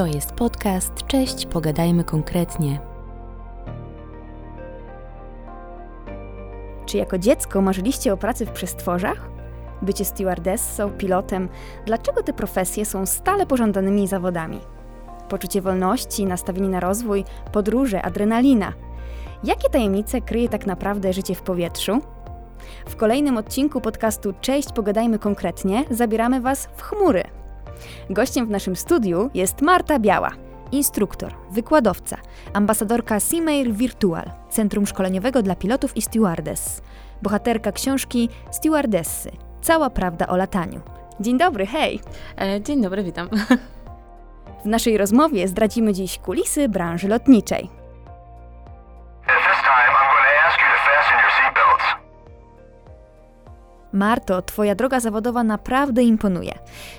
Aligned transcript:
To 0.00 0.06
jest 0.06 0.32
podcast 0.32 0.92
Cześć, 1.06 1.46
pogadajmy 1.46 2.04
konkretnie. 2.04 2.80
Czy 6.86 6.96
jako 6.96 7.18
dziecko 7.18 7.62
marzyliście 7.62 8.12
o 8.12 8.16
pracy 8.16 8.46
w 8.46 8.50
przestworzach? 8.50 9.30
Bycie 9.82 10.04
stewardessą, 10.04 10.90
pilotem, 10.90 11.48
dlaczego 11.86 12.22
te 12.22 12.32
profesje 12.32 12.84
są 12.84 13.06
stale 13.06 13.46
pożądanymi 13.46 14.06
zawodami? 14.06 14.60
Poczucie 15.28 15.60
wolności, 15.62 16.26
nastawienie 16.26 16.68
na 16.68 16.80
rozwój, 16.80 17.24
podróże, 17.52 18.02
adrenalina. 18.02 18.72
Jakie 19.44 19.70
tajemnice 19.70 20.20
kryje 20.20 20.48
tak 20.48 20.66
naprawdę 20.66 21.12
życie 21.12 21.34
w 21.34 21.42
powietrzu? 21.42 22.00
W 22.86 22.96
kolejnym 22.96 23.36
odcinku 23.36 23.80
podcastu 23.80 24.34
Cześć, 24.40 24.72
pogadajmy 24.72 25.18
konkretnie 25.18 25.84
zabieramy 25.90 26.40
Was 26.40 26.68
w 26.76 26.82
chmury. 26.82 27.39
Gościem 28.10 28.46
w 28.46 28.50
naszym 28.50 28.76
studiu 28.76 29.30
jest 29.34 29.60
Marta 29.60 29.98
Biała, 29.98 30.30
instruktor, 30.72 31.34
wykładowca, 31.50 32.16
ambasadorka 32.52 33.20
Seamair 33.20 33.72
Virtual, 33.72 34.30
Centrum 34.50 34.86
Szkoleniowego 34.86 35.42
dla 35.42 35.56
Pilotów 35.56 35.96
i 35.96 36.02
Stewardess, 36.02 36.82
bohaterka 37.22 37.72
książki 37.72 38.28
Stewardessy– 38.50 39.30
Cała 39.62 39.90
prawda 39.90 40.26
o 40.26 40.36
lataniu. 40.36 40.80
Dzień 41.20 41.38
dobry, 41.38 41.66
hej! 41.66 42.00
E, 42.40 42.60
dzień 42.60 42.82
dobry, 42.82 43.04
witam. 43.04 43.28
W 44.64 44.66
naszej 44.66 44.98
rozmowie 44.98 45.48
zdradzimy 45.48 45.92
dziś 45.92 46.18
kulisy 46.18 46.68
branży 46.68 47.08
lotniczej. 47.08 47.79
Marto, 53.92 54.42
twoja 54.42 54.74
droga 54.74 55.00
zawodowa 55.00 55.44
naprawdę 55.44 56.02
imponuje. 56.02 56.58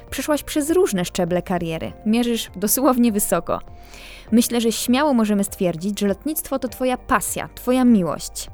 Przeszłaś 0.09 0.43
przez 0.43 0.69
różne 0.69 1.05
szczeble 1.05 1.41
kariery, 1.41 1.91
mierzysz 2.05 2.51
dosłownie 2.55 3.11
wysoko. 3.11 3.59
Myślę, 4.31 4.61
że 4.61 4.71
śmiało 4.71 5.13
możemy 5.13 5.43
stwierdzić, 5.43 5.99
że 5.99 6.07
lotnictwo 6.07 6.59
to 6.59 6.67
twoja 6.67 6.97
pasja, 6.97 7.49
twoja 7.55 7.85
miłość. 7.85 8.49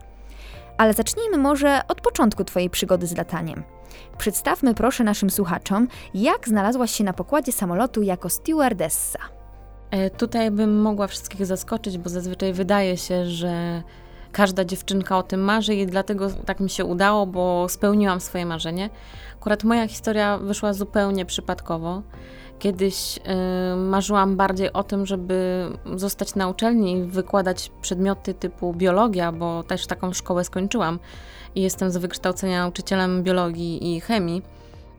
Ale 0.77 0.93
zacznijmy 0.93 1.37
może 1.37 1.81
od 1.87 2.01
początku 2.01 2.43
twojej 2.43 2.69
przygody 2.69 3.07
z 3.07 3.17
lataniem. 3.17 3.63
Przedstawmy 4.17 4.73
proszę 4.73 5.03
naszym 5.03 5.29
słuchaczom, 5.29 5.87
jak 6.13 6.47
znalazłaś 6.47 6.91
się 6.91 7.03
na 7.03 7.13
pokładzie 7.13 7.51
samolotu 7.51 8.01
jako 8.01 8.29
stewardessa. 8.29 9.19
E, 9.91 10.09
tutaj 10.09 10.51
bym 10.51 10.81
mogła 10.81 11.07
wszystkich 11.07 11.45
zaskoczyć, 11.45 11.97
bo 11.97 12.09
zazwyczaj 12.09 12.53
wydaje 12.53 12.97
się, 12.97 13.25
że 13.25 13.83
każda 14.37 14.65
dziewczynka 14.65 15.17
o 15.17 15.23
tym 15.23 15.41
marzy 15.41 15.75
i 15.75 15.85
dlatego 15.85 16.29
tak 16.45 16.59
mi 16.59 16.69
się 16.69 16.85
udało, 16.85 17.25
bo 17.25 17.69
spełniłam 17.69 18.21
swoje 18.21 18.45
marzenie. 18.45 18.89
Akurat 19.39 19.63
moja 19.63 19.87
historia 19.87 20.37
wyszła 20.37 20.73
zupełnie 20.73 21.25
przypadkowo. 21.25 22.01
Kiedyś 22.59 23.17
y, 23.17 23.21
marzyłam 23.75 24.35
bardziej 24.35 24.73
o 24.73 24.83
tym, 24.83 25.05
żeby 25.05 25.65
zostać 25.95 26.35
na 26.35 26.47
uczelni 26.47 26.91
i 26.91 27.03
wykładać 27.03 27.71
przedmioty 27.81 28.33
typu 28.33 28.73
biologia, 28.73 29.31
bo 29.31 29.63
też 29.63 29.87
taką 29.87 30.13
szkołę 30.13 30.43
skończyłam 30.43 30.99
i 31.55 31.61
jestem 31.61 31.91
z 31.91 31.97
wykształcenia 31.97 32.61
nauczycielem 32.61 33.23
biologii 33.23 33.95
i 33.95 34.01
chemii. 34.01 34.41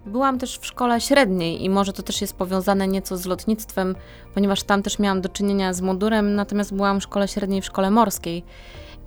Byłam 0.07 0.39
też 0.39 0.59
w 0.59 0.67
szkole 0.67 1.01
średniej 1.01 1.65
i 1.65 1.71
może 1.71 1.93
to 1.93 2.03
też 2.03 2.21
jest 2.21 2.37
powiązane 2.37 2.89
nieco 2.89 3.17
z 3.17 3.27
lotnictwem, 3.27 3.95
ponieważ 4.35 4.63
tam 4.63 4.83
też 4.83 4.99
miałam 4.99 5.21
do 5.21 5.29
czynienia 5.29 5.73
z 5.73 5.81
mundurem, 5.81 6.35
natomiast 6.35 6.75
byłam 6.75 7.01
w 7.01 7.03
szkole 7.03 7.29
średniej 7.29 7.63
w 7.63 7.67
szkole 7.67 7.91
morskiej. 7.91 8.45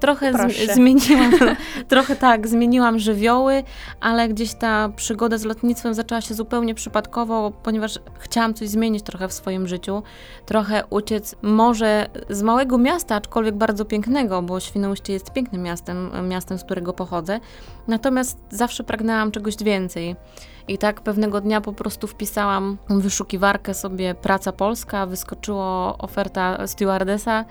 Trochę 0.01 0.33
z, 0.33 0.71
zmieniłam, 0.73 1.31
trochę 1.87 2.15
tak, 2.15 2.47
zmieniłam 2.47 2.99
żywioły, 2.99 3.63
ale 3.99 4.29
gdzieś 4.29 4.53
ta 4.53 4.89
przygoda 4.95 5.37
z 5.37 5.43
lotnictwem 5.43 5.93
zaczęła 5.93 6.21
się 6.21 6.33
zupełnie 6.33 6.75
przypadkowo, 6.75 7.51
ponieważ 7.63 7.99
chciałam 8.19 8.53
coś 8.53 8.69
zmienić 8.69 9.03
trochę 9.03 9.27
w 9.27 9.33
swoim 9.33 9.67
życiu, 9.67 10.03
trochę 10.45 10.83
uciec 10.89 11.35
może 11.41 12.09
z 12.29 12.41
małego 12.41 12.77
miasta, 12.77 13.15
aczkolwiek 13.15 13.55
bardzo 13.55 13.85
pięknego, 13.85 14.41
bo 14.41 14.59
Świnoujście 14.59 15.13
jest 15.13 15.33
pięknym 15.33 15.63
miastem, 15.63 16.11
miastem, 16.29 16.57
z 16.57 16.63
którego 16.63 16.93
pochodzę, 16.93 17.39
natomiast 17.87 18.37
zawsze 18.49 18.83
pragnęłam 18.83 19.31
czegoś 19.31 19.55
więcej. 19.57 20.15
I 20.71 20.77
tak 20.77 21.01
pewnego 21.01 21.41
dnia 21.41 21.61
po 21.61 21.73
prostu 21.73 22.07
wpisałam 22.07 22.77
wyszukiwarkę 22.89 23.73
sobie 23.73 24.15
praca 24.15 24.51
polska, 24.51 25.05
wyskoczyło 25.05 25.97
oferta 25.97 26.67
stewardesa 26.67 27.45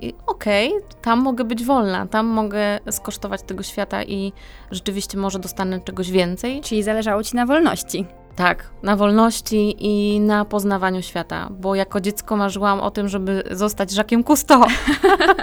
i 0.00 0.14
okej, 0.26 0.68
okay, 0.68 0.88
tam 1.02 1.22
mogę 1.22 1.44
być 1.44 1.64
wolna, 1.64 2.06
tam 2.06 2.26
mogę 2.26 2.78
skosztować 2.90 3.42
tego 3.42 3.62
świata 3.62 4.02
i 4.02 4.32
rzeczywiście 4.70 5.18
może 5.18 5.38
dostanę 5.38 5.80
czegoś 5.80 6.10
więcej. 6.10 6.60
Czyli 6.60 6.82
zależało 6.82 7.22
Ci 7.22 7.36
na 7.36 7.46
wolności. 7.46 8.06
Tak, 8.36 8.70
na 8.82 8.96
wolności 8.96 9.76
i 9.78 10.20
na 10.20 10.44
poznawaniu 10.44 11.02
świata, 11.02 11.48
bo 11.50 11.74
jako 11.74 12.00
dziecko 12.00 12.36
marzyłam 12.36 12.80
o 12.80 12.90
tym, 12.90 13.08
żeby 13.08 13.42
zostać 13.50 13.92
Jacques'em 13.92 14.24
Cousteau. 14.24 14.64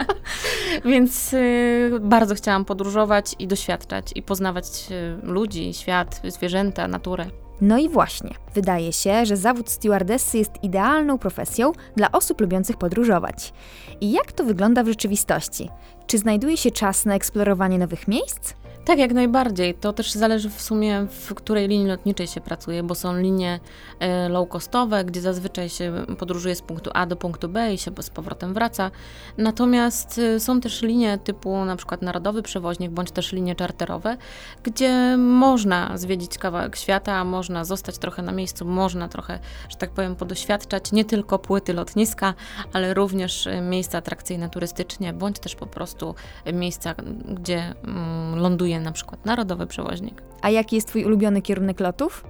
Więc 0.85 1.33
y, 1.33 1.91
bardzo 2.01 2.35
chciałam 2.35 2.65
podróżować 2.65 3.35
i 3.39 3.47
doświadczać 3.47 4.11
i 4.15 4.21
poznawać 4.21 4.65
y, 4.91 5.17
ludzi, 5.23 5.73
świat, 5.73 6.21
zwierzęta, 6.27 6.87
naturę. 6.87 7.25
No 7.61 7.77
i 7.77 7.89
właśnie, 7.89 8.35
wydaje 8.53 8.93
się, 8.93 9.25
że 9.25 9.37
zawód 9.37 9.69
stewardessy 9.69 10.37
jest 10.37 10.63
idealną 10.63 11.17
profesją 11.17 11.71
dla 11.95 12.11
osób 12.11 12.41
lubiących 12.41 12.77
podróżować. 12.77 13.53
I 14.01 14.11
jak 14.11 14.31
to 14.31 14.43
wygląda 14.43 14.83
w 14.83 14.87
rzeczywistości? 14.87 15.69
Czy 16.07 16.17
znajduje 16.17 16.57
się 16.57 16.71
czas 16.71 17.05
na 17.05 17.15
eksplorowanie 17.15 17.79
nowych 17.79 18.07
miejsc? 18.07 18.53
Tak, 18.85 18.99
jak 18.99 19.13
najbardziej. 19.13 19.73
To 19.73 19.93
też 19.93 20.11
zależy 20.11 20.49
w 20.49 20.61
sumie, 20.61 21.05
w 21.09 21.33
której 21.33 21.67
linii 21.67 21.87
lotniczej 21.87 22.27
się 22.27 22.41
pracuje, 22.41 22.83
bo 22.83 22.95
są 22.95 23.17
linie 23.17 23.59
e, 23.99 24.29
low 24.29 24.49
costowe, 24.49 25.05
gdzie 25.05 25.21
zazwyczaj 25.21 25.69
się 25.69 25.93
podróżuje 26.17 26.55
z 26.55 26.61
punktu 26.61 26.91
A 26.93 27.05
do 27.05 27.15
punktu 27.15 27.49
B 27.49 27.73
i 27.73 27.77
się 27.77 27.91
z 28.01 28.09
powrotem 28.09 28.53
wraca. 28.53 28.91
Natomiast 29.37 30.17
e, 30.19 30.39
są 30.39 30.61
też 30.61 30.81
linie 30.81 31.17
typu 31.17 31.65
na 31.65 31.75
przykład 31.75 32.01
narodowy 32.01 32.41
przewoźnik, 32.41 32.91
bądź 32.91 33.11
też 33.11 33.31
linie 33.31 33.55
czarterowe, 33.55 34.17
gdzie 34.63 35.17
można 35.17 35.97
zwiedzić 35.97 36.37
kawałek 36.37 36.75
świata, 36.75 37.23
można 37.23 37.65
zostać 37.65 37.97
trochę 37.97 38.21
na 38.21 38.31
miejscu, 38.31 38.65
można 38.65 39.07
trochę, 39.07 39.39
że 39.69 39.77
tak 39.77 39.89
powiem, 39.91 40.15
podoświadczać 40.15 40.91
nie 40.91 41.05
tylko 41.05 41.39
płyty 41.39 41.73
lotniska, 41.73 42.33
ale 42.73 42.93
również 42.93 43.47
e, 43.47 43.61
miejsca 43.61 43.97
atrakcyjne 43.97 44.49
turystycznie, 44.49 45.13
bądź 45.13 45.39
też 45.39 45.55
po 45.55 45.67
prostu 45.67 46.15
miejsca, 46.53 46.95
gdzie 47.27 47.75
mm, 47.83 48.39
na 48.79 48.91
przykład 48.91 49.25
narodowy 49.25 49.67
przewoźnik. 49.67 50.23
A 50.41 50.49
jaki 50.49 50.75
jest 50.75 50.87
Twój 50.87 51.05
ulubiony 51.05 51.41
kierunek 51.41 51.79
lotów? 51.79 52.23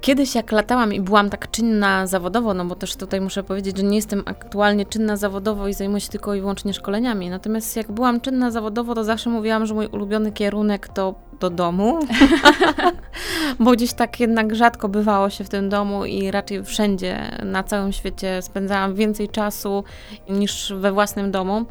Kiedyś 0.00 0.34
jak 0.34 0.52
latałam 0.52 0.92
i 0.92 1.00
byłam 1.00 1.30
tak 1.30 1.50
czynna 1.50 2.06
zawodowo, 2.06 2.54
no 2.54 2.64
bo 2.64 2.74
też 2.74 2.96
tutaj 2.96 3.20
muszę 3.20 3.42
powiedzieć, 3.42 3.76
że 3.76 3.82
nie 3.82 3.96
jestem 3.96 4.22
aktualnie 4.26 4.86
czynna 4.86 5.16
zawodowo 5.16 5.68
i 5.68 5.74
zajmuję 5.74 6.00
się 6.00 6.08
tylko 6.08 6.34
i 6.34 6.40
wyłącznie 6.40 6.74
szkoleniami. 6.74 7.30
Natomiast 7.30 7.76
jak 7.76 7.92
byłam 7.92 8.20
czynna 8.20 8.50
zawodowo, 8.50 8.94
to 8.94 9.04
zawsze 9.04 9.30
mówiłam, 9.30 9.66
że 9.66 9.74
mój 9.74 9.86
ulubiony 9.86 10.32
kierunek 10.32 10.88
to 10.88 11.14
do 11.40 11.50
domu, 11.50 11.98
bo 13.60 13.72
gdzieś 13.72 13.92
tak 13.92 14.20
jednak 14.20 14.54
rzadko 14.54 14.88
bywało 14.88 15.30
się 15.30 15.44
w 15.44 15.48
tym 15.48 15.68
domu 15.68 16.04
i 16.04 16.30
raczej 16.30 16.64
wszędzie 16.64 17.30
na 17.44 17.62
całym 17.62 17.92
świecie 17.92 18.42
spędzałam 18.42 18.94
więcej 18.94 19.28
czasu 19.28 19.84
niż 20.28 20.72
we 20.76 20.92
własnym 20.92 21.30
domu, 21.30 21.64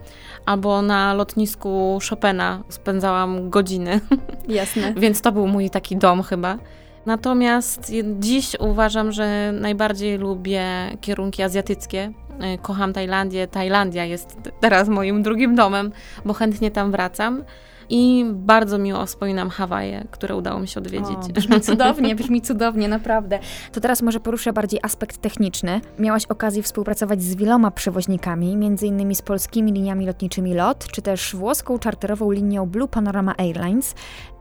albo 0.46 0.82
na 0.82 1.14
lotnisku 1.14 2.00
Chopina 2.10 2.64
spędzałam 2.70 3.50
godziny. 3.50 4.00
Jasne. 4.48 4.94
Więc 4.98 5.22
to 5.22 5.32
był 5.32 5.48
mój 5.48 5.70
taki 5.70 5.98
dom 5.98 6.24
chyba. 6.24 6.58
Natomiast 7.06 7.92
dziś 8.20 8.56
uważam, 8.60 9.12
że 9.12 9.52
najbardziej 9.52 10.18
lubię 10.18 10.66
kierunki 11.02 11.44
azjatyckie. 11.44 12.12
E, 12.40 12.58
kocham 12.58 12.94
Tajlandię. 12.94 13.48
Tajlandia 13.48 14.06
jest 14.06 14.38
teraz 14.60 14.88
moim 14.88 15.24
drugim 15.24 15.56
domem, 15.56 15.92
bo 16.26 16.34
chętnie 16.34 16.72
tam 16.72 16.92
wracam. 16.92 17.44
I 17.90 18.26
bardzo 18.34 18.78
miło 18.78 19.06
wspominam 19.06 19.50
Hawaje, 19.50 20.06
które 20.12 20.36
udało 20.36 20.60
mi 20.60 20.68
się 20.68 20.80
odwiedzić. 20.80 21.18
O, 21.30 21.34
brzmi 21.34 21.62
cudownie, 21.72 22.16
brzmi 22.16 22.42
cudownie, 22.42 22.88
naprawdę. 22.88 23.40
To 23.72 23.82
teraz 23.82 24.02
może 24.02 24.20
poruszę 24.20 24.54
bardziej 24.54 24.80
aspekt 24.84 25.18
techniczny. 25.18 25.82
Miałaś 26.00 26.26
okazję 26.26 26.64
współpracować 26.64 27.24
z 27.24 27.36
wieloma 27.36 27.72
przewoźnikami, 27.72 28.52
innymi 28.82 29.16
z 29.16 29.22
polskimi 29.22 29.72
liniami 29.72 30.06
lotniczymi 30.06 30.54
LOT, 30.54 30.88
czy 30.92 31.02
też 31.02 31.36
włoską 31.36 31.80
czarterową 31.80 32.32
linią 32.32 32.66
Blue 32.66 32.88
Panorama 32.88 33.36
Airlines. 33.38 33.96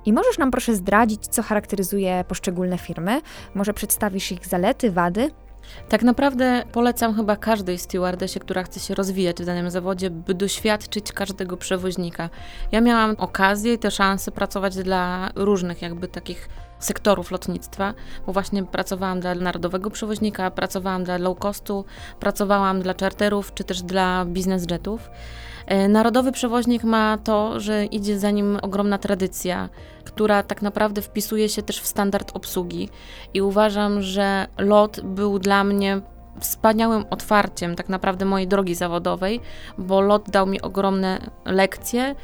I 0.06 0.12
możesz 0.12 0.38
nam 0.38 0.50
proszę 0.50 0.74
zdradzić, 0.74 1.26
co 1.26 1.42
charakteryzuje 1.42 2.24
poszczególne 2.28 2.78
firmy? 2.78 3.20
Może 3.54 3.74
przedstawisz 3.74 4.32
ich 4.32 4.46
zalety, 4.46 4.90
wady? 4.90 5.30
Tak 5.88 6.02
naprawdę 6.02 6.62
polecam 6.72 7.14
chyba 7.14 7.36
każdej 7.36 7.78
stewardessie, 7.78 8.40
która 8.40 8.62
chce 8.62 8.80
się 8.80 8.94
rozwijać 8.94 9.36
w 9.42 9.44
danym 9.44 9.70
zawodzie, 9.70 10.10
by 10.10 10.34
doświadczyć 10.34 11.12
każdego 11.12 11.56
przewoźnika. 11.56 12.30
Ja 12.72 12.80
miałam 12.80 13.14
okazję 13.18 13.74
i 13.74 13.78
te 13.78 13.90
szanse 13.90 14.32
pracować 14.32 14.76
dla 14.76 15.30
różnych 15.34 15.82
jakby 15.82 16.08
takich 16.08 16.48
sektorów 16.78 17.30
lotnictwa, 17.30 17.94
bo 18.26 18.32
właśnie 18.32 18.64
pracowałam 18.64 19.20
dla 19.20 19.34
narodowego 19.34 19.90
przewoźnika, 19.90 20.50
pracowałam 20.50 21.04
dla 21.04 21.18
low 21.18 21.38
costu, 21.38 21.84
pracowałam 22.20 22.82
dla 22.82 22.94
charterów 23.00 23.54
czy 23.54 23.64
też 23.64 23.82
dla 23.82 24.24
business 24.24 24.70
jetów. 24.70 25.10
E, 25.66 25.88
narodowy 25.88 26.32
przewoźnik 26.32 26.84
ma 26.84 27.18
to, 27.24 27.60
że 27.60 27.84
idzie 27.84 28.18
za 28.18 28.30
nim 28.30 28.58
ogromna 28.62 28.98
tradycja, 28.98 29.68
która 30.04 30.42
tak 30.42 30.62
naprawdę 30.62 31.02
wpisuje 31.02 31.48
się 31.48 31.62
też 31.62 31.80
w 31.80 31.86
standard 31.86 32.36
obsługi. 32.36 32.88
I 33.34 33.42
uważam, 33.42 34.02
że 34.02 34.46
lot 34.58 35.00
był 35.00 35.38
dla 35.38 35.64
mnie 35.64 36.00
wspaniałym 36.40 37.04
otwarciem 37.10 37.76
tak 37.76 37.88
naprawdę 37.88 38.24
mojej 38.24 38.48
drogi 38.48 38.74
zawodowej, 38.74 39.40
bo 39.78 40.00
lot 40.00 40.30
dał 40.30 40.46
mi 40.46 40.60
ogromne 40.60 41.30
lekcje, 41.44 42.14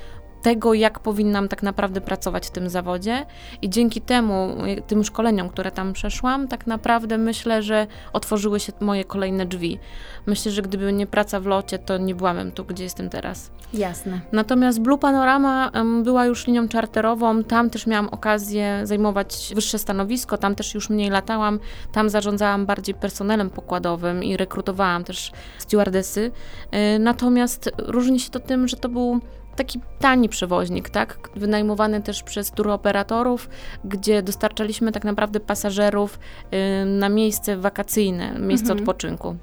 tego, 0.43 0.75
jak 0.75 1.01
powinnam 1.01 1.49
tak 1.49 1.63
naprawdę 1.63 2.01
pracować 2.01 2.47
w 2.47 2.51
tym 2.51 2.69
zawodzie. 2.69 3.27
I 3.63 3.71
dzięki 3.71 4.01
temu, 4.01 4.57
tym 4.87 5.05
szkoleniom, 5.05 5.49
które 5.49 5.71
tam 5.71 5.93
przeszłam, 5.93 6.49
tak 6.49 6.67
naprawdę 6.67 7.19
myślę, 7.19 7.63
że 7.63 7.87
otworzyły 8.13 8.61
się 8.61 8.73
moje 8.81 9.05
kolejne 9.05 9.47
drzwi. 9.47 9.79
Myślę, 10.27 10.53
że 10.53 10.63
gdyby 10.63 10.93
nie 10.93 11.07
praca 11.07 11.41
w 11.41 11.47
locie, 11.47 11.79
to 11.79 11.99
nie 11.99 12.15
byłabym 12.15 12.53
tu, 12.53 12.65
gdzie 12.65 12.85
jestem 12.85 13.11
teraz. 13.11 13.51
Jasne. 13.75 14.21
Natomiast 14.33 14.81
Blue 14.81 14.99
Panorama 14.99 15.71
była 16.03 16.27
już 16.27 16.47
linią 16.47 16.69
czarterową, 16.69 17.45
tam 17.45 17.71
też 17.71 17.87
miałam 17.87 18.09
okazję 18.09 18.81
zajmować 18.85 19.53
wyższe 19.55 19.79
stanowisko, 19.79 20.39
tam 20.39 20.55
też 20.55 20.75
już 20.75 20.91
mniej 20.91 21.11
latałam, 21.11 21.59
tam 21.93 22.11
zarządzałam 22.11 22.67
bardziej 22.67 22.95
personelem 22.95 23.51
pokładowym 23.51 24.25
i 24.25 24.37
rekrutowałam 24.37 25.05
też 25.05 25.33
stewardesy. 25.59 26.31
Yy, 26.73 26.99
natomiast 26.99 27.71
różni 27.79 28.21
się 28.21 28.31
to 28.31 28.41
tym, 28.41 28.69
że 28.69 28.77
to 28.77 28.89
był 28.89 29.21
taki 29.57 29.81
tani 29.99 30.29
przewoźnik, 30.29 30.91
tak? 30.91 31.31
Wynajmowany 31.37 32.03
też 32.03 32.23
przez 32.23 32.51
turoperatorów, 32.51 33.49
gdzie 33.85 34.23
dostarczaliśmy 34.23 34.93
tak 34.93 35.05
naprawdę 35.05 35.41
pasażerów 35.41 36.19
y, 36.83 36.85
na 36.85 37.09
miejsce 37.09 37.57
wakacyjne, 37.57 38.39
miejsce 38.39 38.73
mhm. 38.73 38.81
odpoczynku 38.81 39.37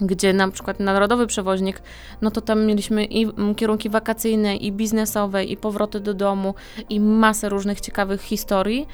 gdzie 0.00 0.32
na 0.32 0.50
przykład 0.50 0.80
narodowy 0.80 1.26
przewoźnik, 1.26 1.82
no 2.22 2.30
to 2.30 2.40
tam 2.40 2.66
mieliśmy 2.66 3.04
i 3.04 3.26
kierunki 3.56 3.90
wakacyjne, 3.90 4.56
i 4.56 4.72
biznesowe, 4.72 5.44
i 5.44 5.56
powroty 5.56 6.00
do 6.00 6.14
domu, 6.14 6.54
i 6.88 7.00
masę 7.00 7.48
różnych 7.48 7.80
ciekawych 7.80 8.22
historii, 8.22 8.86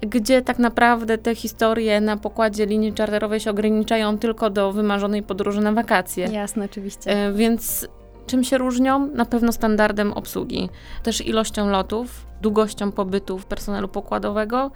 gdzie 0.00 0.42
tak 0.42 0.58
naprawdę 0.58 1.18
te 1.18 1.34
historie 1.34 2.00
na 2.00 2.16
pokładzie 2.16 2.66
linii 2.66 2.92
czarterowej 2.92 3.40
się 3.40 3.50
ograniczają 3.50 4.18
tylko 4.18 4.50
do 4.50 4.72
wymarzonej 4.72 5.22
podróży 5.22 5.60
na 5.60 5.72
wakacje. 5.72 6.26
Jasne, 6.26 6.64
oczywiście. 6.64 7.10
E, 7.10 7.32
więc 7.32 7.88
Czym 8.26 8.44
się 8.44 8.58
różnią? 8.58 9.06
Na 9.06 9.24
pewno 9.24 9.52
standardem 9.52 10.12
obsługi, 10.12 10.70
też 11.02 11.26
ilością 11.26 11.68
lotów, 11.68 12.26
długością 12.42 12.92
pobytów 12.92 13.46
personelu 13.46 13.88
pokładowego, 13.88 14.70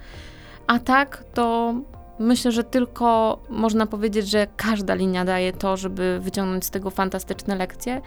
a 0.67 0.79
tak 0.79 1.23
to 1.33 1.73
myślę, 2.19 2.51
że 2.51 2.63
tylko 2.63 3.39
można 3.49 3.85
powiedzieć, 3.85 4.29
że 4.29 4.47
każda 4.57 4.93
linia 4.93 5.25
daje 5.25 5.53
to, 5.53 5.77
żeby 5.77 6.19
wyciągnąć 6.21 6.65
z 6.65 6.69
tego 6.69 6.89
fantastyczne 6.89 7.55
lekcje, 7.55 8.01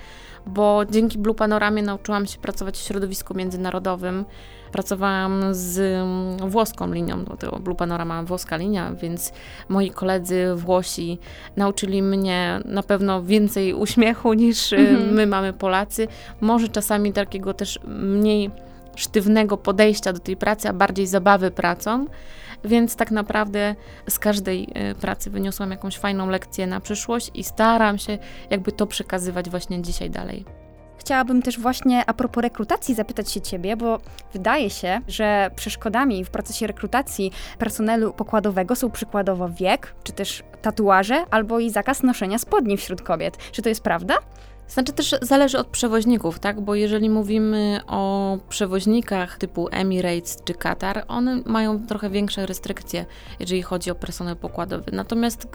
bo 0.47 0.83
dzięki 0.91 1.19
Blue 1.19 1.35
Panoramie 1.35 1.83
nauczyłam 1.83 2.27
się 2.27 2.39
pracować 2.39 2.77
w 2.77 2.83
środowisku 2.83 3.35
międzynarodowym, 3.35 4.25
Pracowałam 4.75 5.55
z 5.55 6.03
włoską 6.51 6.93
linią, 6.93 7.25
bo 7.25 7.37
to 7.37 7.59
Blue 7.59 7.77
Panorama 7.77 8.23
włoska 8.23 8.57
linia, 8.57 8.93
więc 8.95 9.33
moi 9.69 9.91
koledzy 9.91 10.55
Włosi 10.55 11.19
nauczyli 11.57 12.03
mnie 12.03 12.61
na 12.65 12.83
pewno 12.83 13.23
więcej 13.23 13.75
uśmiechu 13.75 14.33
niż 14.33 14.73
y, 14.73 14.77
mhm. 14.77 15.15
my 15.15 15.27
mamy 15.27 15.53
Polacy. 15.53 16.09
Może 16.41 16.69
czasami 16.69 17.13
takiego 17.13 17.55
też 17.55 17.81
mniej 17.87 18.51
sztywnego 18.97 19.57
podejścia 19.57 20.13
do 20.13 20.19
tej 20.19 20.37
pracy, 20.37 20.69
a 20.69 20.73
bardziej 20.73 21.07
zabawy 21.07 21.51
pracą. 21.51 22.07
Więc 22.65 22.97
tak 22.97 23.11
naprawdę 23.11 23.75
z 24.09 24.19
każdej 24.19 24.69
y, 24.91 24.95
pracy 24.95 25.31
wyniosłam 25.31 25.71
jakąś 25.71 25.99
fajną 25.99 26.29
lekcję 26.29 26.67
na 26.67 26.81
przyszłość 26.81 27.31
i 27.35 27.45
staram 27.45 27.99
się 27.99 28.19
jakby 28.51 28.73
to 28.73 28.87
przekazywać 28.87 29.51
właśnie 29.51 29.83
dzisiaj 29.83 30.11
dalej. 30.11 30.64
Chciałabym 31.05 31.43
też 31.43 31.59
właśnie 31.59 32.03
a 32.07 32.15
propos 32.15 32.43
rekrutacji 32.43 32.95
zapytać 32.95 33.33
się 33.33 33.41
Ciebie, 33.41 33.77
bo 33.77 33.99
wydaje 34.33 34.71
się, 34.71 35.01
że 35.09 35.51
przeszkodami 35.57 36.25
w 36.25 36.31
procesie 36.31 36.67
rekrutacji 36.67 37.33
personelu 37.59 38.13
pokładowego 38.13 38.77
są 38.77 38.91
przykładowo 38.91 39.49
wiek, 39.49 39.95
czy 40.05 40.13
też 40.13 40.43
tatuaże, 40.63 41.25
albo 41.31 41.61
i 41.61 41.71
zakaz 41.71 42.03
noszenia 42.03 42.39
spodni 42.39 42.77
wśród 42.77 43.03
kobiet. 43.03 43.37
Czy 43.53 43.63
to 43.63 43.69
jest 43.69 43.83
prawda? 43.83 44.15
Znaczy 44.69 44.93
też 44.93 45.15
zależy 45.23 45.59
od 45.59 45.67
przewoźników, 45.67 46.39
tak? 46.39 46.61
Bo 46.61 46.75
jeżeli 46.75 47.11
mówimy 47.11 47.81
o 47.87 48.39
przewoźnikach 48.49 49.39
typu 49.39 49.69
Emirates 49.71 50.39
czy 50.45 50.55
Qatar, 50.55 51.05
one 51.09 51.43
mają 51.47 51.87
trochę 51.87 52.11
większe 52.11 52.47
restrykcje, 52.47 53.07
jeżeli 53.41 53.63
chodzi 53.63 53.91
o 53.91 53.95
personel 53.95 54.37
pokładowy. 54.37 54.91
Natomiast 54.93 55.49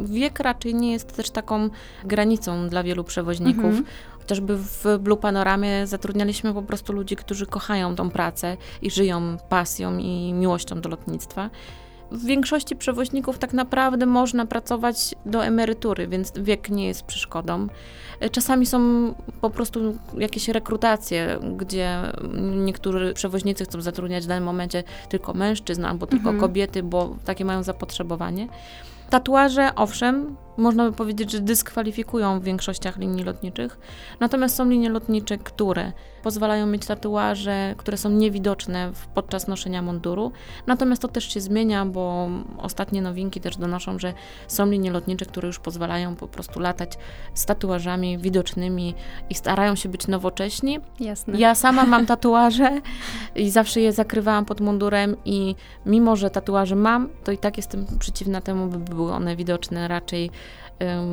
wiek 0.00 0.40
raczej 0.40 0.74
nie 0.74 0.92
jest 0.92 1.16
też 1.16 1.30
taką 1.30 1.68
granicą 2.04 2.68
dla 2.68 2.82
wielu 2.82 3.04
przewoźników. 3.04 3.64
Mhm. 3.64 3.84
Chociażby 4.26 4.56
w 4.56 4.84
Blue 4.98 5.16
Panoramie 5.16 5.86
zatrudnialiśmy 5.86 6.54
po 6.54 6.62
prostu 6.62 6.92
ludzi, 6.92 7.16
którzy 7.16 7.46
kochają 7.46 7.94
tą 7.96 8.10
pracę 8.10 8.56
i 8.82 8.90
żyją 8.90 9.36
pasją 9.48 9.98
i 9.98 10.32
miłością 10.32 10.80
do 10.80 10.88
lotnictwa. 10.88 11.50
W 12.10 12.24
większości 12.24 12.76
przewoźników 12.76 13.38
tak 13.38 13.52
naprawdę 13.52 14.06
można 14.06 14.46
pracować 14.46 15.14
do 15.26 15.44
emerytury, 15.44 16.08
więc 16.08 16.32
wiek 16.36 16.70
nie 16.70 16.86
jest 16.86 17.02
przeszkodą. 17.02 17.66
Czasami 18.32 18.66
są 18.66 18.80
po 19.40 19.50
prostu 19.50 19.98
jakieś 20.18 20.48
rekrutacje, 20.48 21.38
gdzie 21.56 22.00
niektórzy 22.64 23.14
przewoźnicy 23.14 23.64
chcą 23.64 23.80
zatrudniać 23.80 24.24
w 24.24 24.28
danym 24.28 24.44
momencie 24.44 24.84
tylko 25.08 25.34
mężczyzn 25.34 25.84
albo 25.84 26.06
tylko 26.06 26.30
mhm. 26.30 26.40
kobiety, 26.40 26.82
bo 26.82 27.16
takie 27.24 27.44
mają 27.44 27.62
zapotrzebowanie. 27.62 28.48
Tatuaże, 29.10 29.74
owszem, 29.74 30.36
można 30.56 30.90
by 30.90 30.96
powiedzieć, 30.96 31.32
że 31.32 31.40
dyskwalifikują 31.40 32.40
w 32.40 32.42
większościach 32.42 32.96
linii 32.98 33.24
lotniczych. 33.24 33.78
Natomiast 34.20 34.56
są 34.56 34.68
linie 34.68 34.90
lotnicze, 34.90 35.38
które 35.38 35.92
pozwalają 36.22 36.66
mieć 36.66 36.86
tatuaże, 36.86 37.74
które 37.78 37.96
są 37.96 38.10
niewidoczne 38.10 38.92
podczas 39.14 39.48
noszenia 39.48 39.82
munduru. 39.82 40.32
Natomiast 40.66 41.02
to 41.02 41.08
też 41.08 41.34
się 41.34 41.40
zmienia, 41.40 41.86
bo 41.86 42.28
ostatnie 42.58 43.02
nowinki 43.02 43.40
też 43.40 43.56
donoszą, 43.56 43.98
że 43.98 44.14
są 44.48 44.66
linie 44.66 44.90
lotnicze, 44.90 45.26
które 45.26 45.46
już 45.46 45.58
pozwalają 45.58 46.16
po 46.16 46.28
prostu 46.28 46.60
latać 46.60 46.98
z 47.34 47.46
tatuażami 47.46 48.18
widocznymi 48.18 48.94
i 49.30 49.34
starają 49.34 49.74
się 49.74 49.88
być 49.88 50.06
nowocześni. 50.06 50.78
Jasne. 51.00 51.38
Ja 51.38 51.54
sama 51.64 51.86
mam 51.86 52.06
tatuaże 52.06 52.80
i 53.34 53.50
zawsze 53.50 53.80
je 53.80 53.92
zakrywałam 53.92 54.44
pod 54.44 54.60
mundurem 54.60 55.16
i 55.24 55.54
mimo, 55.86 56.16
że 56.16 56.30
tatuaże 56.30 56.76
mam, 56.76 57.08
to 57.24 57.32
i 57.32 57.38
tak 57.38 57.56
jestem 57.56 57.86
przeciwna 57.98 58.40
temu, 58.40 58.66
by 58.66 58.78
były 58.78 59.12
one 59.12 59.36
widoczne 59.36 59.88
raczej 59.88 60.30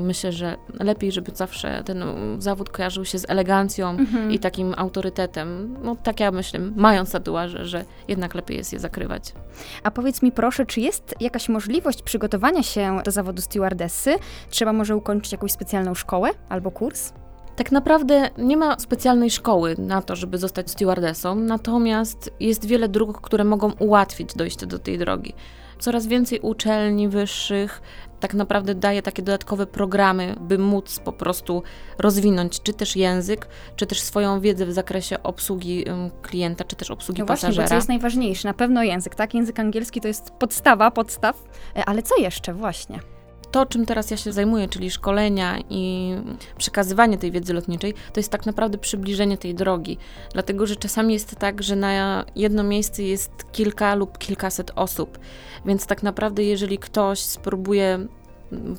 Myślę, 0.04 0.32
że 0.32 0.58
lepiej, 0.80 1.12
żeby 1.12 1.32
zawsze 1.36 1.84
ten 1.86 2.04
zawód 2.40 2.70
kojarzył 2.70 3.06
się 3.06 3.20
z 3.20 3.30
elegancją 3.30 3.90
mhm. 3.90 4.32
i 4.32 4.40
takim 4.40 4.74
autorytetem. 4.78 5.78
No 5.84 5.96
tak 5.96 6.20
ja 6.20 6.32
myślę, 6.32 6.60
mając 6.60 7.12
tatuaże, 7.12 7.66
że 7.66 7.86
jednak 8.08 8.36
lepiej 8.36 8.58
jest 8.58 8.74
je 8.74 8.80
zakrywać. 8.80 9.34
A 9.84 9.92
powiedz 9.92 10.22
mi 10.22 10.32
proszę, 10.32 10.66
czy 10.66 10.82
jest 10.82 11.16
jakaś 11.20 11.50
możliwość 11.50 12.02
przygotowania 12.02 12.64
się 12.64 13.02
do 13.06 13.12
zawodu 13.12 13.42
stewardessy? 13.42 14.16
Trzeba 14.50 14.74
może 14.74 14.96
ukończyć 14.96 15.32
jakąś 15.32 15.52
specjalną 15.52 15.94
szkołę 15.94 16.30
albo 16.50 16.72
kurs? 16.72 17.14
Tak 17.56 17.72
naprawdę 17.72 18.30
nie 18.38 18.58
ma 18.58 18.80
specjalnej 18.80 19.32
szkoły 19.32 19.76
na 19.78 20.02
to, 20.02 20.16
żeby 20.16 20.38
zostać 20.38 20.72
stewardessą, 20.72 21.36
natomiast 21.36 22.34
jest 22.40 22.66
wiele 22.66 22.90
dróg, 22.90 23.22
które 23.22 23.44
mogą 23.44 23.72
ułatwić 23.72 24.34
dojście 24.34 24.66
do 24.66 24.80
tej 24.80 24.98
drogi. 24.98 25.34
Coraz 25.84 26.08
więcej 26.08 26.40
uczelni 26.40 27.10
wyższych 27.10 27.82
tak 28.20 28.34
naprawdę 28.34 28.76
daje 28.76 29.02
takie 29.02 29.22
dodatkowe 29.22 29.68
programy, 29.68 30.36
by 30.40 30.58
móc 30.58 31.00
po 31.00 31.14
prostu 31.14 31.64
rozwinąć 31.98 32.62
czy 32.62 32.74
też 32.74 32.96
język, 32.96 33.48
czy 33.76 33.86
też 33.86 34.02
swoją 34.02 34.42
wiedzę 34.42 34.66
w 34.66 34.74
zakresie 34.74 35.24
obsługi 35.24 35.86
klienta, 36.22 36.64
czy 36.64 36.76
też 36.76 36.92
obsługi 36.92 37.22
no 37.22 37.26
pasażera. 37.26 37.54
Właśnie, 37.54 37.64
bo 37.64 37.70
co 37.70 37.76
jest 37.76 37.88
najważniejsze? 37.88 38.48
Na 38.48 38.54
pewno 38.54 38.84
język, 38.84 39.16
tak? 39.16 39.34
Język 39.34 39.60
angielski 39.60 40.02
to 40.02 40.08
jest 40.08 40.32
podstawa, 40.32 40.92
podstaw, 40.92 41.44
e, 41.76 41.86
ale 41.86 42.04
co 42.04 42.16
jeszcze 42.18 42.54
właśnie? 42.54 43.00
To, 43.54 43.66
czym 43.66 43.86
teraz 43.86 44.12
ja 44.12 44.18
się 44.18 44.32
zajmuję, 44.32 44.68
czyli 44.68 44.92
szkolenia 44.92 45.60
i 45.70 46.14
przekazywanie 46.58 47.18
tej 47.18 47.32
wiedzy 47.32 47.54
lotniczej, 47.54 47.94
to 47.94 48.20
jest 48.20 48.32
tak 48.32 48.46
naprawdę 48.46 48.78
przybliżenie 48.78 49.38
tej 49.38 49.56
drogi. 49.56 49.98
Dlatego, 50.34 50.68
że 50.68 50.76
czasami 50.76 51.14
jest 51.14 51.36
tak, 51.36 51.64
że 51.64 51.76
na 51.76 52.26
jedno 52.36 52.64
miejsce 52.64 53.04
jest 53.04 53.32
kilka 53.52 53.96
lub 53.96 54.18
kilkaset 54.18 54.72
osób. 54.76 55.20
Więc 55.66 55.86
tak 55.86 56.04
naprawdę, 56.04 56.44
jeżeli 56.44 56.78
ktoś 56.78 57.20
spróbuje 57.20 58.08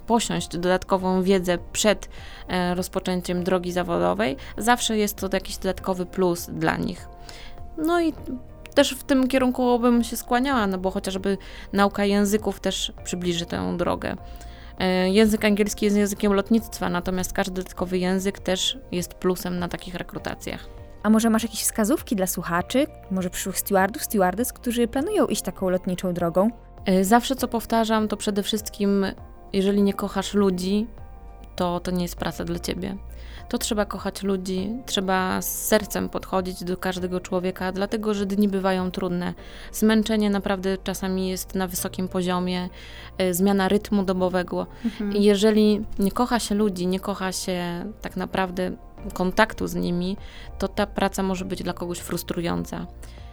posiąść 0.06 0.48
dodatkową 0.48 1.22
wiedzę 1.22 1.58
przed 1.72 2.08
e, 2.48 2.74
rozpoczęciem 2.74 3.44
drogi 3.44 3.72
zawodowej, 3.72 4.36
zawsze 4.58 4.98
jest 4.98 5.16
to 5.16 5.28
jakiś 5.32 5.56
dodatkowy 5.56 6.06
plus 6.06 6.46
dla 6.52 6.76
nich. 6.76 7.08
No 7.78 8.00
i 8.00 8.12
też 8.74 8.94
w 8.94 9.04
tym 9.04 9.28
kierunku 9.28 9.78
bym 9.78 10.04
się 10.04 10.16
skłaniała, 10.16 10.66
no 10.66 10.78
bo 10.78 10.90
chociażby 10.90 11.38
nauka 11.72 12.04
języków 12.04 12.60
też 12.60 12.92
przybliży 13.04 13.46
tę 13.46 13.76
drogę. 13.76 14.16
E, 14.78 15.10
język 15.10 15.44
angielski 15.44 15.84
jest 15.84 15.96
językiem 15.96 16.32
lotnictwa, 16.32 16.88
natomiast 16.88 17.32
każdy 17.32 17.54
dodatkowy 17.54 17.98
język 17.98 18.38
też 18.38 18.78
jest 18.92 19.14
plusem 19.14 19.58
na 19.58 19.68
takich 19.68 19.94
rekrutacjach. 19.94 20.66
A 21.02 21.10
może 21.10 21.30
masz 21.30 21.42
jakieś 21.42 21.60
wskazówki 21.62 22.16
dla 22.16 22.26
słuchaczy, 22.26 22.86
może 23.10 23.30
przyszłych 23.30 23.58
stewardów, 23.58 24.04
stewardes, 24.04 24.52
którzy 24.52 24.88
planują 24.88 25.26
iść 25.26 25.42
taką 25.42 25.68
lotniczą 25.68 26.14
drogą? 26.14 26.50
E, 26.84 27.04
zawsze 27.04 27.36
co 27.36 27.48
powtarzam, 27.48 28.08
to 28.08 28.16
przede 28.16 28.42
wszystkim, 28.42 29.06
jeżeli 29.52 29.82
nie 29.82 29.94
kochasz 29.94 30.34
ludzi, 30.34 30.86
to 31.56 31.80
to 31.80 31.90
nie 31.90 32.02
jest 32.02 32.16
praca 32.16 32.44
dla 32.44 32.58
ciebie. 32.58 32.96
To 33.48 33.58
trzeba 33.58 33.84
kochać 33.84 34.22
ludzi, 34.22 34.70
trzeba 34.86 35.42
z 35.42 35.66
sercem 35.66 36.08
podchodzić 36.08 36.64
do 36.64 36.76
każdego 36.76 37.20
człowieka, 37.20 37.72
dlatego 37.72 38.14
że 38.14 38.26
dni 38.26 38.48
bywają 38.48 38.90
trudne. 38.90 39.34
Zmęczenie 39.72 40.30
naprawdę 40.30 40.78
czasami 40.84 41.28
jest 41.28 41.54
na 41.54 41.66
wysokim 41.66 42.08
poziomie, 42.08 42.68
y, 43.20 43.34
zmiana 43.34 43.68
rytmu 43.68 44.02
dobowego. 44.02 44.66
Mhm. 44.84 45.12
Jeżeli 45.12 45.84
nie 45.98 46.12
kocha 46.12 46.40
się 46.40 46.54
ludzi, 46.54 46.86
nie 46.86 47.00
kocha 47.00 47.32
się 47.32 47.84
tak 48.02 48.16
naprawdę 48.16 48.70
kontaktu 49.14 49.66
z 49.66 49.74
nimi, 49.74 50.16
to 50.58 50.68
ta 50.68 50.86
praca 50.86 51.22
może 51.22 51.44
być 51.44 51.62
dla 51.62 51.72
kogoś 51.72 51.98
frustrująca. 51.98 52.86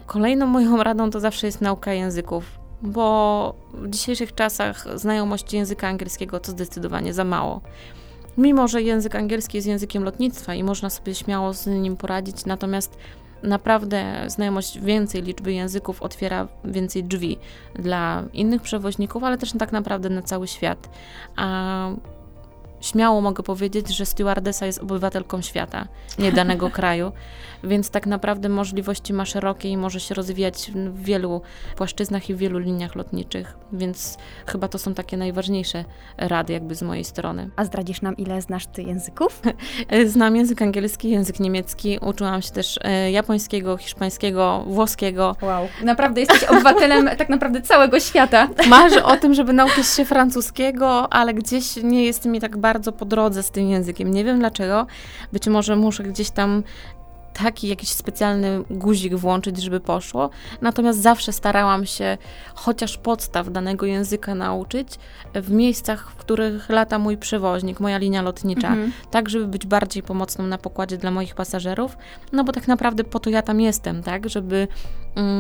Kolejną 0.05 0.45
moją 0.45 0.83
radą 0.83 1.09
to 1.09 1.19
zawsze 1.19 1.47
jest 1.47 1.61
nauka 1.61 1.93
języków, 1.93 2.59
bo 2.81 3.55
w 3.73 3.89
dzisiejszych 3.89 4.35
czasach 4.35 4.85
znajomość 4.95 5.53
języka 5.53 5.87
angielskiego 5.87 6.39
to 6.39 6.51
zdecydowanie 6.51 7.13
za 7.13 7.23
mało. 7.23 7.61
Mimo, 8.37 8.67
że 8.67 8.81
język 8.81 9.15
angielski 9.15 9.57
jest 9.57 9.67
językiem 9.67 10.03
lotnictwa 10.03 10.53
i 10.53 10.63
można 10.63 10.89
sobie 10.89 11.15
śmiało 11.15 11.53
z 11.53 11.67
nim 11.67 11.97
poradzić, 11.97 12.45
natomiast 12.45 12.97
naprawdę 13.43 14.23
znajomość 14.27 14.79
więcej 14.79 15.21
liczby 15.21 15.53
języków 15.53 16.01
otwiera 16.01 16.47
więcej 16.65 17.03
drzwi 17.03 17.37
dla 17.75 18.23
innych 18.33 18.61
przewoźników, 18.61 19.23
ale 19.23 19.37
też 19.37 19.51
tak 19.59 19.71
naprawdę 19.71 20.09
na 20.09 20.21
cały 20.21 20.47
świat. 20.47 20.89
A 21.35 21.89
śmiało 22.81 23.21
mogę 23.21 23.43
powiedzieć, 23.43 23.95
że 23.95 24.05
stewardesa 24.05 24.65
jest 24.65 24.79
obywatelką 24.79 25.41
świata, 25.41 25.87
nie 26.19 26.31
danego 26.31 26.69
kraju, 26.79 27.11
więc 27.63 27.89
tak 27.89 28.07
naprawdę 28.07 28.49
możliwości 28.49 29.13
ma 29.13 29.25
szerokie 29.25 29.69
i 29.69 29.77
może 29.77 29.99
się 29.99 30.15
rozwijać 30.15 30.71
w 30.73 31.03
wielu 31.03 31.41
płaszczyznach 31.75 32.29
i 32.29 32.33
w 32.33 32.37
wielu 32.37 32.59
liniach 32.59 32.95
lotniczych, 32.95 33.57
więc 33.73 34.17
chyba 34.45 34.67
to 34.67 34.77
są 34.77 34.93
takie 34.93 35.17
najważniejsze 35.17 35.85
rady 36.17 36.53
jakby 36.53 36.75
z 36.75 36.81
mojej 36.81 37.03
strony. 37.03 37.49
A 37.55 37.65
zdradzisz 37.65 38.01
nam, 38.01 38.17
ile 38.17 38.41
znasz 38.41 38.67
ty 38.67 38.83
języków? 38.83 39.41
Znam 40.05 40.35
język 40.35 40.61
angielski, 40.61 41.09
język 41.09 41.39
niemiecki, 41.39 41.99
uczyłam 42.01 42.41
się 42.41 42.51
też 42.51 42.79
e, 42.81 43.11
japońskiego, 43.11 43.77
hiszpańskiego, 43.77 44.63
włoskiego. 44.67 45.35
Wow, 45.41 45.67
naprawdę 45.83 46.21
jesteś 46.21 46.43
obywatelem 46.43 47.09
tak 47.17 47.29
naprawdę 47.29 47.61
całego 47.61 47.99
świata. 47.99 48.47
Marzę 48.69 49.05
o 49.05 49.17
tym, 49.17 49.33
żeby 49.33 49.53
nauczyć 49.53 49.87
się 49.87 50.05
francuskiego, 50.05 51.13
ale 51.13 51.33
gdzieś 51.33 51.75
nie 51.75 52.05
jest 52.05 52.25
mi 52.25 52.41
tak 52.41 52.57
bardzo 52.57 52.70
bardzo 52.71 52.91
po 52.91 53.05
drodze 53.05 53.43
z 53.43 53.51
tym 53.51 53.69
językiem. 53.69 54.11
Nie 54.11 54.23
wiem 54.23 54.39
dlaczego. 54.39 54.87
Być 55.33 55.47
może 55.47 55.75
muszę 55.75 56.03
gdzieś 56.03 56.29
tam 56.29 56.63
taki 57.33 57.67
jakiś 57.67 57.89
specjalny 57.89 58.63
guzik 58.69 59.15
włączyć, 59.15 59.61
żeby 59.61 59.79
poszło. 59.79 60.29
Natomiast 60.61 61.01
zawsze 61.01 61.33
starałam 61.33 61.85
się 61.85 62.17
chociaż 62.55 62.97
podstaw 62.97 63.51
danego 63.51 63.85
języka 63.85 64.35
nauczyć 64.35 64.99
w 65.35 65.51
miejscach, 65.51 66.11
w 66.11 66.15
których 66.15 66.69
lata 66.69 66.99
mój 66.99 67.17
przewoźnik, 67.17 67.79
moja 67.79 67.97
linia 67.97 68.21
lotnicza, 68.21 68.67
mhm. 68.67 68.91
tak 69.11 69.29
żeby 69.29 69.47
być 69.47 69.65
bardziej 69.65 70.03
pomocną 70.03 70.47
na 70.47 70.57
pokładzie 70.57 70.97
dla 70.97 71.11
moich 71.11 71.35
pasażerów. 71.35 71.97
No 72.31 72.43
bo 72.43 72.51
tak 72.51 72.67
naprawdę 72.67 73.03
po 73.03 73.19
to 73.19 73.29
ja 73.29 73.41
tam 73.41 73.61
jestem, 73.61 74.03
tak, 74.03 74.29
żeby 74.29 74.67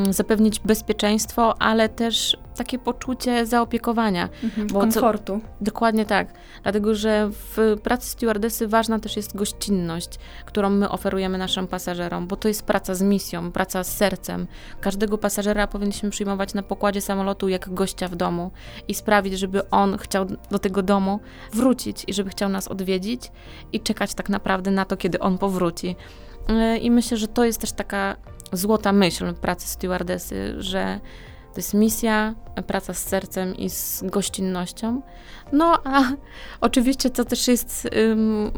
zapewnić 0.09 0.59
bezpieczeństwo, 0.59 1.61
ale 1.61 1.89
też 1.89 2.37
takie 2.55 2.79
poczucie 2.79 3.45
zaopiekowania. 3.45 4.29
Mhm, 4.43 4.69
komfortu. 4.69 5.39
Co, 5.43 5.63
dokładnie 5.65 6.05
tak. 6.05 6.33
Dlatego, 6.63 6.95
że 6.95 7.29
w 7.31 7.77
pracy 7.83 8.09
stewardesy 8.09 8.67
ważna 8.67 8.99
też 8.99 9.17
jest 9.17 9.35
gościnność, 9.35 10.19
którą 10.45 10.69
my 10.69 10.89
oferujemy 10.89 11.37
naszym 11.37 11.67
pasażerom, 11.67 12.27
bo 12.27 12.35
to 12.35 12.47
jest 12.47 12.63
praca 12.63 12.95
z 12.95 13.01
misją, 13.01 13.51
praca 13.51 13.83
z 13.83 13.97
sercem. 13.97 14.47
Każdego 14.81 15.17
pasażera 15.17 15.67
powinniśmy 15.67 16.09
przyjmować 16.09 16.53
na 16.53 16.63
pokładzie 16.63 17.01
samolotu 17.01 17.49
jak 17.49 17.73
gościa 17.73 18.07
w 18.07 18.15
domu 18.15 18.51
i 18.87 18.93
sprawić, 18.93 19.39
żeby 19.39 19.69
on 19.69 19.97
chciał 19.97 20.25
do 20.51 20.59
tego 20.59 20.83
domu 20.83 21.19
wrócić 21.53 22.03
i 22.07 22.13
żeby 22.13 22.29
chciał 22.29 22.49
nas 22.49 22.67
odwiedzić 22.67 23.31
i 23.73 23.79
czekać 23.79 24.13
tak 24.13 24.29
naprawdę 24.29 24.71
na 24.71 24.85
to, 24.85 24.97
kiedy 24.97 25.19
on 25.19 25.37
powróci. 25.37 25.95
E, 26.49 26.77
I 26.77 26.91
myślę, 26.91 27.17
że 27.17 27.27
to 27.27 27.45
jest 27.45 27.61
też 27.61 27.71
taka 27.71 28.15
złota 28.51 28.91
myśl 28.91 29.33
pracy 29.33 29.67
stewardesy, 29.67 30.55
że 30.57 30.99
to 31.53 31.57
jest 31.57 31.73
misja, 31.73 32.35
praca 32.67 32.93
z 32.93 33.03
sercem 33.03 33.55
i 33.55 33.69
z 33.69 34.03
gościnnością. 34.03 35.01
No 35.51 35.79
a 35.83 36.03
oczywiście, 36.61 37.09
co 37.09 37.25
też 37.25 37.47
jest 37.47 37.89
ym, 38.11 38.51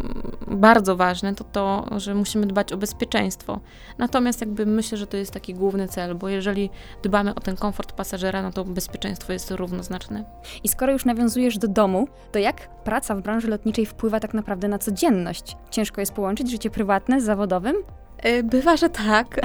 bardzo 0.48 0.96
ważne, 0.96 1.36
to 1.36 1.44
to, 1.44 1.86
że 1.98 2.16
musimy 2.16 2.46
dbać 2.46 2.74
o 2.74 2.78
bezpieczeństwo. 2.78 3.60
Natomiast 3.98 4.42
jakby 4.42 4.66
myślę, 4.66 4.98
że 4.98 5.08
to 5.08 5.18
jest 5.18 5.32
taki 5.32 5.54
główny 5.54 5.88
cel, 5.88 6.16
bo 6.16 6.30
jeżeli 6.30 6.70
dbamy 7.04 7.36
o 7.36 7.40
ten 7.40 7.56
komfort 7.56 7.92
pasażera, 7.92 8.42
no 8.42 8.52
to 8.52 8.66
bezpieczeństwo 8.66 9.34
jest 9.34 9.52
równoznaczne. 9.52 10.24
I 10.64 10.68
skoro 10.68 10.94
już 10.94 11.06
nawiązujesz 11.06 11.58
do 11.58 11.68
domu, 11.68 12.08
to 12.32 12.40
jak 12.40 12.84
praca 12.84 13.16
w 13.16 13.22
branży 13.22 13.48
lotniczej 13.48 13.86
wpływa 13.86 14.20
tak 14.20 14.34
naprawdę 14.34 14.68
na 14.68 14.80
codzienność? 14.80 15.58
Ciężko 15.70 16.02
jest 16.02 16.14
połączyć 16.14 16.52
życie 16.52 16.70
prywatne 16.70 17.22
z 17.22 17.24
zawodowym? 17.24 17.76
Y, 18.26 18.44
bywa, 18.44 18.78
że 18.78 18.90
tak. 18.90 19.42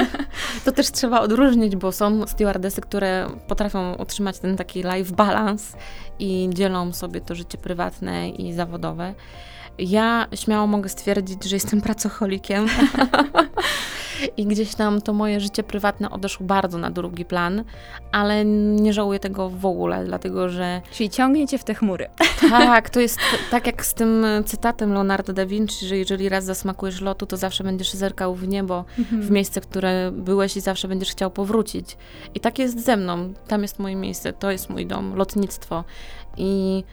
to 0.64 0.72
też 0.72 0.90
trzeba 0.90 1.20
odróżnić, 1.20 1.76
bo 1.76 1.92
są 1.92 2.26
stewardesy, 2.26 2.80
które 2.80 3.26
potrafią 3.48 3.94
utrzymać 3.94 4.38
ten 4.38 4.56
taki 4.56 4.82
life 4.82 5.14
balance 5.14 5.76
i 6.18 6.50
dzielą 6.52 6.92
sobie 6.92 7.20
to 7.20 7.34
życie 7.34 7.58
prywatne 7.58 8.28
i 8.28 8.52
zawodowe. 8.52 9.14
Ja 9.78 10.26
śmiało 10.34 10.66
mogę 10.66 10.88
stwierdzić, 10.88 11.44
że 11.44 11.56
jestem 11.56 11.80
pracocholikiem 11.80 12.66
i 14.36 14.46
gdzieś 14.46 14.74
tam 14.74 15.00
to 15.00 15.12
moje 15.12 15.40
życie 15.40 15.62
prywatne 15.62 16.10
odeszło 16.10 16.46
bardzo 16.46 16.78
na 16.78 16.90
drugi 16.90 17.24
plan, 17.24 17.64
ale 18.12 18.44
nie 18.44 18.92
żałuję 18.92 19.18
tego 19.18 19.50
w 19.50 19.66
ogóle, 19.66 20.04
dlatego 20.04 20.48
że... 20.48 20.82
Czyli 20.92 21.10
ciągnie 21.10 21.48
cię 21.48 21.58
w 21.58 21.64
te 21.64 21.74
chmury. 21.74 22.08
Tak, 22.50 22.90
to 22.90 23.00
jest 23.00 23.18
tak 23.50 23.66
jak 23.66 23.84
z 23.84 23.94
tym 23.94 24.26
cytatem 24.46 24.92
Leonardo 24.92 25.32
da 25.32 25.46
Vinci, 25.46 25.86
że 25.86 25.96
jeżeli 25.96 26.28
raz 26.28 26.44
zasmakujesz 26.44 27.00
lotu, 27.00 27.26
to 27.26 27.36
zawsze 27.36 27.64
będziesz 27.64 27.92
zerkał 27.92 28.34
w 28.34 28.48
niebo, 28.48 28.84
mhm. 28.98 29.22
w 29.22 29.30
miejsce, 29.30 29.60
które 29.60 30.12
byłeś 30.12 30.56
i 30.56 30.60
zawsze 30.60 30.88
będziesz 30.88 31.10
chciał 31.10 31.30
powrócić. 31.30 31.96
I 32.34 32.40
tak 32.40 32.58
jest 32.58 32.84
ze 32.84 32.96
mną. 32.96 33.32
Tam 33.48 33.62
jest 33.62 33.78
moje 33.78 33.96
miejsce, 33.96 34.32
to 34.32 34.50
jest 34.50 34.70
mój 34.70 34.86
dom, 34.86 35.14
lotnictwo. 35.14 35.84
I 36.36 36.84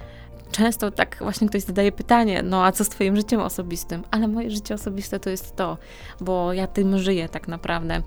często 0.52 0.92
tak 0.92 1.18
właśnie 1.20 1.50
ktoś 1.50 1.62
zadaje 1.62 1.92
pytanie, 1.92 2.44
no 2.44 2.66
a 2.66 2.72
co 2.72 2.84
z 2.84 2.90
twoim 2.90 3.16
życiem 3.16 3.42
osobistym? 3.42 4.04
Ale 4.12 4.28
moje 4.28 4.52
życie 4.52 4.74
osobiste 4.74 5.20
to 5.20 5.30
jest 5.30 5.56
to, 5.56 5.78
bo 6.22 6.54
ja 6.54 6.68
tym 6.68 7.00
żyję 7.00 7.30
tak 7.30 7.48
naprawdę. 7.48 8.02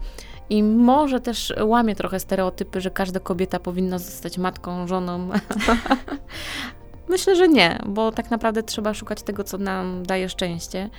I 0.50 0.62
może 0.62 1.20
też 1.20 1.54
łamie 1.62 1.94
trochę 1.94 2.20
stereotypy, 2.20 2.80
że 2.80 2.90
każda 2.90 3.20
kobieta 3.20 3.58
powinna 3.58 3.98
zostać 3.98 4.38
matką, 4.38 4.86
żoną. 4.86 5.28
Myślę, 7.08 7.36
że 7.36 7.48
nie, 7.48 7.78
bo 7.86 8.12
tak 8.12 8.30
naprawdę 8.30 8.62
trzeba 8.62 8.94
szukać 8.94 9.22
tego, 9.22 9.44
co 9.44 9.58
nam 9.58 10.02
daje 10.06 10.28
szczęście. 10.28 10.90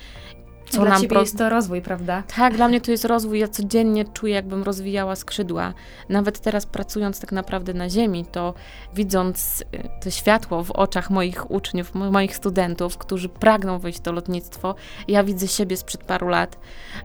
Co 0.68 0.80
dla 0.80 0.90
nam 0.90 1.00
ciebie 1.00 1.08
pro... 1.08 1.20
jest 1.20 1.38
to 1.38 1.48
rozwój, 1.48 1.82
prawda? 1.82 2.22
Tak, 2.36 2.56
dla 2.56 2.68
mnie 2.68 2.80
to 2.80 2.90
jest 2.90 3.04
rozwój. 3.04 3.38
Ja 3.38 3.48
codziennie 3.48 4.04
czuję, 4.04 4.34
jakbym 4.34 4.62
rozwijała 4.62 5.16
skrzydła. 5.16 5.74
Nawet 6.08 6.40
teraz 6.40 6.66
pracując 6.66 7.20
tak 7.20 7.32
naprawdę 7.32 7.74
na 7.74 7.88
ziemi, 7.88 8.24
to 8.32 8.54
widząc 8.94 9.64
y, 9.74 9.88
to 10.02 10.10
światło 10.10 10.64
w 10.64 10.70
oczach 10.70 11.10
moich 11.10 11.50
uczniów, 11.50 11.94
moich 11.94 12.36
studentów, 12.36 12.98
którzy 12.98 13.28
pragną 13.28 13.78
wejść 13.78 14.00
to 14.00 14.12
lotnictwo, 14.12 14.74
ja 15.08 15.24
widzę 15.24 15.48
siebie 15.48 15.76
sprzed 15.76 16.04
paru 16.04 16.28
lat 16.28 16.58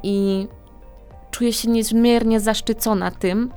i 0.04 0.48
czuję 1.32 1.54
się 1.54 1.70
niezmiernie 1.70 2.40
zaszczycona 2.40 3.12
tym, 3.12 3.52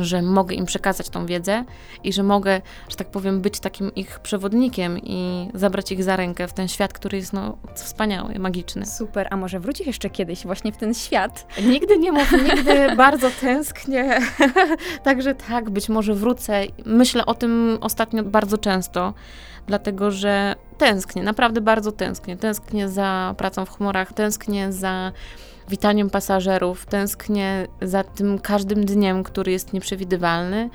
że 0.00 0.22
mogę 0.22 0.54
im 0.54 0.66
przekazać 0.66 1.08
tą 1.08 1.26
wiedzę 1.26 1.64
i 2.04 2.12
że 2.12 2.22
mogę, 2.22 2.60
że 2.88 2.96
tak 2.96 3.10
powiem, 3.10 3.40
być 3.40 3.60
takim 3.60 3.94
ich 3.94 4.18
przewodnikiem 4.18 4.98
i 4.98 5.48
zabrać 5.54 5.92
ich 5.92 6.04
za 6.04 6.16
rękę 6.16 6.48
w 6.48 6.52
ten 6.52 6.68
świat, 6.68 6.92
który 6.92 7.18
jest 7.18 7.32
no, 7.32 7.56
wspaniały, 7.74 8.38
magiczny. 8.38 8.86
Super, 8.86 9.28
a 9.30 9.36
może 9.36 9.60
wrócisz 9.60 9.86
jeszcze 9.86 10.10
kiedyś 10.10 10.42
właśnie 10.44 10.72
w 10.72 10.76
ten 10.76 10.94
świat? 10.94 11.46
Nigdy 11.64 11.98
nie 11.98 12.12
mów, 12.12 12.32
nigdy 12.32 12.90
bardzo 12.96 13.30
tęsknię. 13.40 14.18
Także 15.04 15.34
tak, 15.34 15.70
być 15.70 15.88
może 15.88 16.14
wrócę. 16.14 16.62
Myślę 16.86 17.26
o 17.26 17.34
tym 17.34 17.78
ostatnio 17.80 18.22
bardzo 18.22 18.58
często, 18.58 19.14
dlatego 19.66 20.10
że 20.10 20.54
tęsknię, 20.78 21.22
naprawdę 21.22 21.60
bardzo 21.60 21.92
tęsknię. 21.92 22.36
Tęsknię 22.36 22.88
za 22.88 23.34
pracą 23.38 23.64
w 23.64 23.70
chmurach, 23.76 24.12
tęsknię 24.12 24.72
za 24.72 25.12
witaniem 25.68 26.10
pasażerów, 26.10 26.86
tęsknię 26.86 27.66
za 27.82 28.04
tym 28.04 28.38
każdym 28.38 28.84
dniem, 28.84 29.22
który 29.22 29.52
jest 29.52 29.72
nieprzewidywalny, 29.72 30.70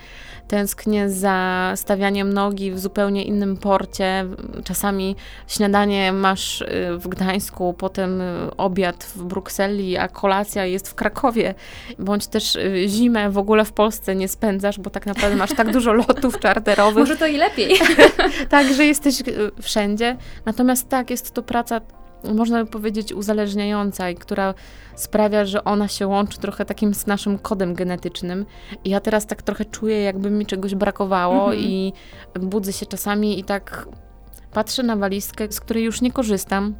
tęsknię 0.47 1.09
za 1.09 1.71
stawianiem 1.75 2.33
nogi 2.33 2.71
w 2.71 2.79
zupełnie 2.79 3.23
innym 3.23 3.57
porcie. 3.57 4.25
Czasami 4.63 5.15
śniadanie 5.47 6.11
masz 6.11 6.61
y, 6.61 6.67
w 6.97 7.07
Gdańsku, 7.07 7.73
potem 7.73 8.21
y, 8.21 8.55
obiad 8.57 9.03
w 9.03 9.23
Brukseli, 9.23 9.97
a 9.97 10.07
kolacja 10.07 10.65
jest 10.65 10.89
w 10.89 10.95
Krakowie, 10.95 11.53
bądź 11.99 12.27
też 12.27 12.55
y, 12.55 12.85
zimę 12.87 13.29
w 13.29 13.37
ogóle 13.37 13.65
w 13.65 13.71
Polsce 13.71 14.15
nie 14.15 14.27
spędzasz, 14.27 14.79
bo 14.79 14.89
tak 14.89 15.05
naprawdę 15.05 15.35
masz 15.35 15.53
tak 15.53 15.71
dużo 15.71 15.93
lotów 16.07 16.39
czarterowych. 16.39 16.97
Może 16.97 17.17
to 17.17 17.27
i 17.27 17.37
lepiej. 17.37 17.79
tak, 18.49 18.73
że 18.73 18.85
jesteś 18.85 19.23
wszędzie. 19.61 20.17
Natomiast 20.45 20.89
tak, 20.89 21.09
jest 21.09 21.31
to 21.31 21.43
praca 21.43 21.81
można 22.23 22.63
by 22.63 22.69
powiedzieć, 22.69 23.13
uzależniająca 23.13 24.09
i 24.09 24.15
która 24.15 24.53
sprawia, 24.95 25.45
że 25.45 25.63
ona 25.63 25.87
się 25.87 26.07
łączy 26.07 26.37
trochę 26.39 26.65
takim 26.65 26.93
z 26.93 27.07
naszym 27.07 27.39
kodem 27.39 27.73
genetycznym. 27.73 28.45
I 28.83 28.89
ja 28.89 28.99
teraz 28.99 29.25
tak 29.25 29.41
trochę 29.41 29.65
czuję, 29.65 30.01
jakby 30.01 30.29
mi 30.29 30.45
czegoś 30.45 30.75
brakowało 30.75 31.45
mhm. 31.45 31.59
i 31.59 31.93
budzę 32.39 32.73
się 32.73 32.85
czasami 32.85 33.39
i 33.39 33.43
tak 33.43 33.87
patrzę 34.51 34.83
na 34.83 34.95
walizkę, 34.95 35.51
z 35.51 35.59
której 35.59 35.83
już 35.83 36.01
nie 36.01 36.11
korzystam. 36.11 36.75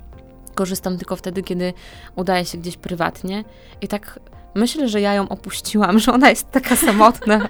Korzystam 0.55 0.97
tylko 0.97 1.15
wtedy, 1.15 1.43
kiedy 1.43 1.73
udaje 2.15 2.45
się 2.45 2.57
gdzieś 2.57 2.77
prywatnie. 2.77 3.43
I 3.81 3.87
tak 3.87 4.19
myślę, 4.55 4.89
że 4.89 5.01
ja 5.01 5.13
ją 5.13 5.29
opuściłam, 5.29 5.99
że 6.03 6.13
ona 6.13 6.29
jest 6.29 6.51
taka 6.51 6.75
samotna. 6.75 7.39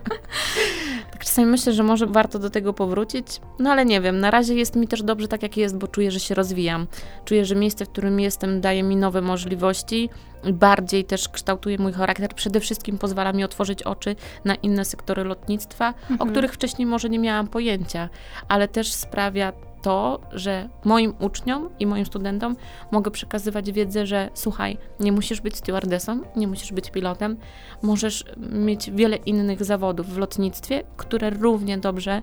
tak 1.17 1.25
czasami 1.25 1.47
myślę, 1.47 1.73
że 1.73 1.83
może 1.83 2.07
warto 2.07 2.39
do 2.39 2.49
tego 2.49 2.73
powrócić, 2.73 3.25
no 3.59 3.71
ale 3.71 3.85
nie 3.85 4.01
wiem, 4.01 4.19
na 4.19 4.31
razie 4.31 4.55
jest 4.55 4.75
mi 4.75 4.87
też 4.87 5.03
dobrze 5.03 5.27
tak, 5.27 5.43
jak 5.43 5.57
jest, 5.57 5.77
bo 5.77 5.87
czuję, 5.87 6.11
że 6.11 6.19
się 6.19 6.35
rozwijam. 6.35 6.87
Czuję, 7.25 7.45
że 7.45 7.55
miejsce, 7.55 7.85
w 7.85 7.89
którym 7.89 8.19
jestem, 8.19 8.61
daje 8.61 8.83
mi 8.83 8.95
nowe 8.95 9.21
możliwości, 9.21 10.09
bardziej 10.53 11.05
też 11.05 11.29
kształtuje 11.29 11.77
mój 11.77 11.93
charakter. 11.93 12.29
Przede 12.35 12.59
wszystkim 12.59 12.97
pozwala 12.97 13.33
mi 13.33 13.43
otworzyć 13.43 13.83
oczy 13.83 14.15
na 14.45 14.55
inne 14.55 14.85
sektory 14.85 15.23
lotnictwa, 15.23 15.87
mhm. 15.87 16.21
o 16.21 16.31
których 16.31 16.53
wcześniej 16.53 16.85
może 16.85 17.09
nie 17.09 17.19
miałam 17.19 17.47
pojęcia, 17.47 18.09
ale 18.47 18.67
też 18.67 18.93
sprawia 18.93 19.53
to, 19.87 20.19
że 20.31 20.69
moim 20.85 21.13
uczniom 21.19 21.69
i 21.79 21.85
moim 21.85 22.05
studentom 22.05 22.55
mogę 22.91 23.11
przekazywać 23.11 23.71
wiedzę, 23.71 24.05
że 24.05 24.29
słuchaj, 24.33 24.77
nie 24.99 25.11
musisz 25.11 25.41
być 25.41 25.57
stewardessą, 25.57 26.21
nie 26.35 26.47
musisz 26.47 26.73
być 26.73 26.91
pilotem, 26.91 27.37
możesz 27.81 28.25
mieć 28.37 28.91
wiele 28.91 29.15
innych 29.15 29.63
zawodów 29.63 30.07
w 30.07 30.17
lotnictwie, 30.17 30.83
które 30.97 31.29
równie 31.29 31.77
dobrze 31.77 32.21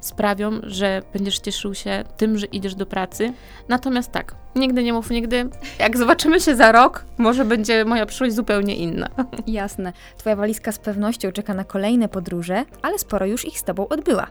sprawią, 0.00 0.50
że 0.62 1.02
będziesz 1.12 1.38
cieszył 1.38 1.74
się 1.74 2.04
tym, 2.16 2.38
że 2.38 2.46
idziesz 2.46 2.74
do 2.74 2.86
pracy. 2.86 3.32
Natomiast 3.68 4.12
tak, 4.12 4.34
nigdy 4.56 4.82
nie 4.82 4.92
mów 4.92 5.10
nigdy. 5.10 5.48
Jak 5.78 5.96
zobaczymy 5.96 6.40
się 6.40 6.56
za 6.56 6.72
rok, 6.72 7.04
może 7.18 7.44
będzie 7.44 7.84
moja 7.84 8.06
przyszłość 8.06 8.34
zupełnie 8.34 8.76
inna. 8.76 9.08
Jasne. 9.46 9.92
Twoja 10.18 10.36
walizka 10.36 10.72
z 10.72 10.78
pewnością 10.78 11.32
czeka 11.32 11.54
na 11.54 11.64
kolejne 11.64 12.08
podróże, 12.08 12.64
ale 12.82 12.98
sporo 12.98 13.26
już 13.26 13.44
ich 13.44 13.58
z 13.58 13.64
tobą 13.64 13.88
odbyła. 13.88 14.26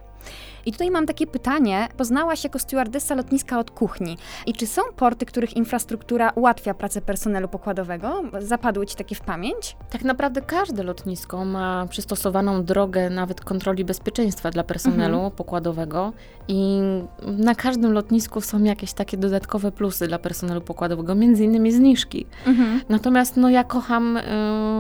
I 0.66 0.72
tutaj 0.72 0.92
mam 0.92 1.06
takie 1.06 1.28
pytanie. 1.28 1.88
Poznałaś 1.98 2.44
jako 2.44 2.60
stewardessa 2.60 3.16
lotniska 3.16 3.60
od 3.60 3.72
kuchni. 3.72 4.18
I 4.46 4.54
czy 4.54 4.68
są 4.68 4.82
porty, 4.96 5.26
których 5.26 5.58
infrastruktura 5.58 6.32
ułatwia 6.36 6.74
pracę 6.74 7.02
personelu 7.02 7.48
pokładowego? 7.48 8.24
Zapadły 8.40 8.86
Ci 8.86 8.96
takie 8.96 9.16
w 9.16 9.22
pamięć? 9.22 9.76
Tak 9.90 10.04
naprawdę 10.04 10.42
każde 10.42 10.84
lotnisko 10.84 11.46
ma 11.46 11.86
przystosowaną 11.90 12.64
drogę 12.64 13.10
nawet 13.10 13.42
kontroli 13.42 13.86
bezpieczeństwa 13.86 14.52
dla 14.52 14.64
personelu 14.64 15.16
mhm. 15.16 15.32
pokładowego 15.32 16.14
i 16.48 16.80
na 17.22 17.56
każdym 17.56 17.94
lotnisku 17.94 18.42
są 18.42 18.64
jakieś 18.64 18.94
takie 18.94 19.18
dodatkowe 19.18 19.72
plusy 19.72 20.08
dla 20.16 20.20
personelu 20.20 20.62
pokładowego, 20.62 21.16
między 21.16 21.44
innymi 21.44 21.72
zniżki. 21.72 22.26
Mhm. 22.46 22.82
Natomiast 22.90 23.38
no 23.38 23.50
ja 23.50 23.64
kocham 23.64 24.18
y, 24.18 24.22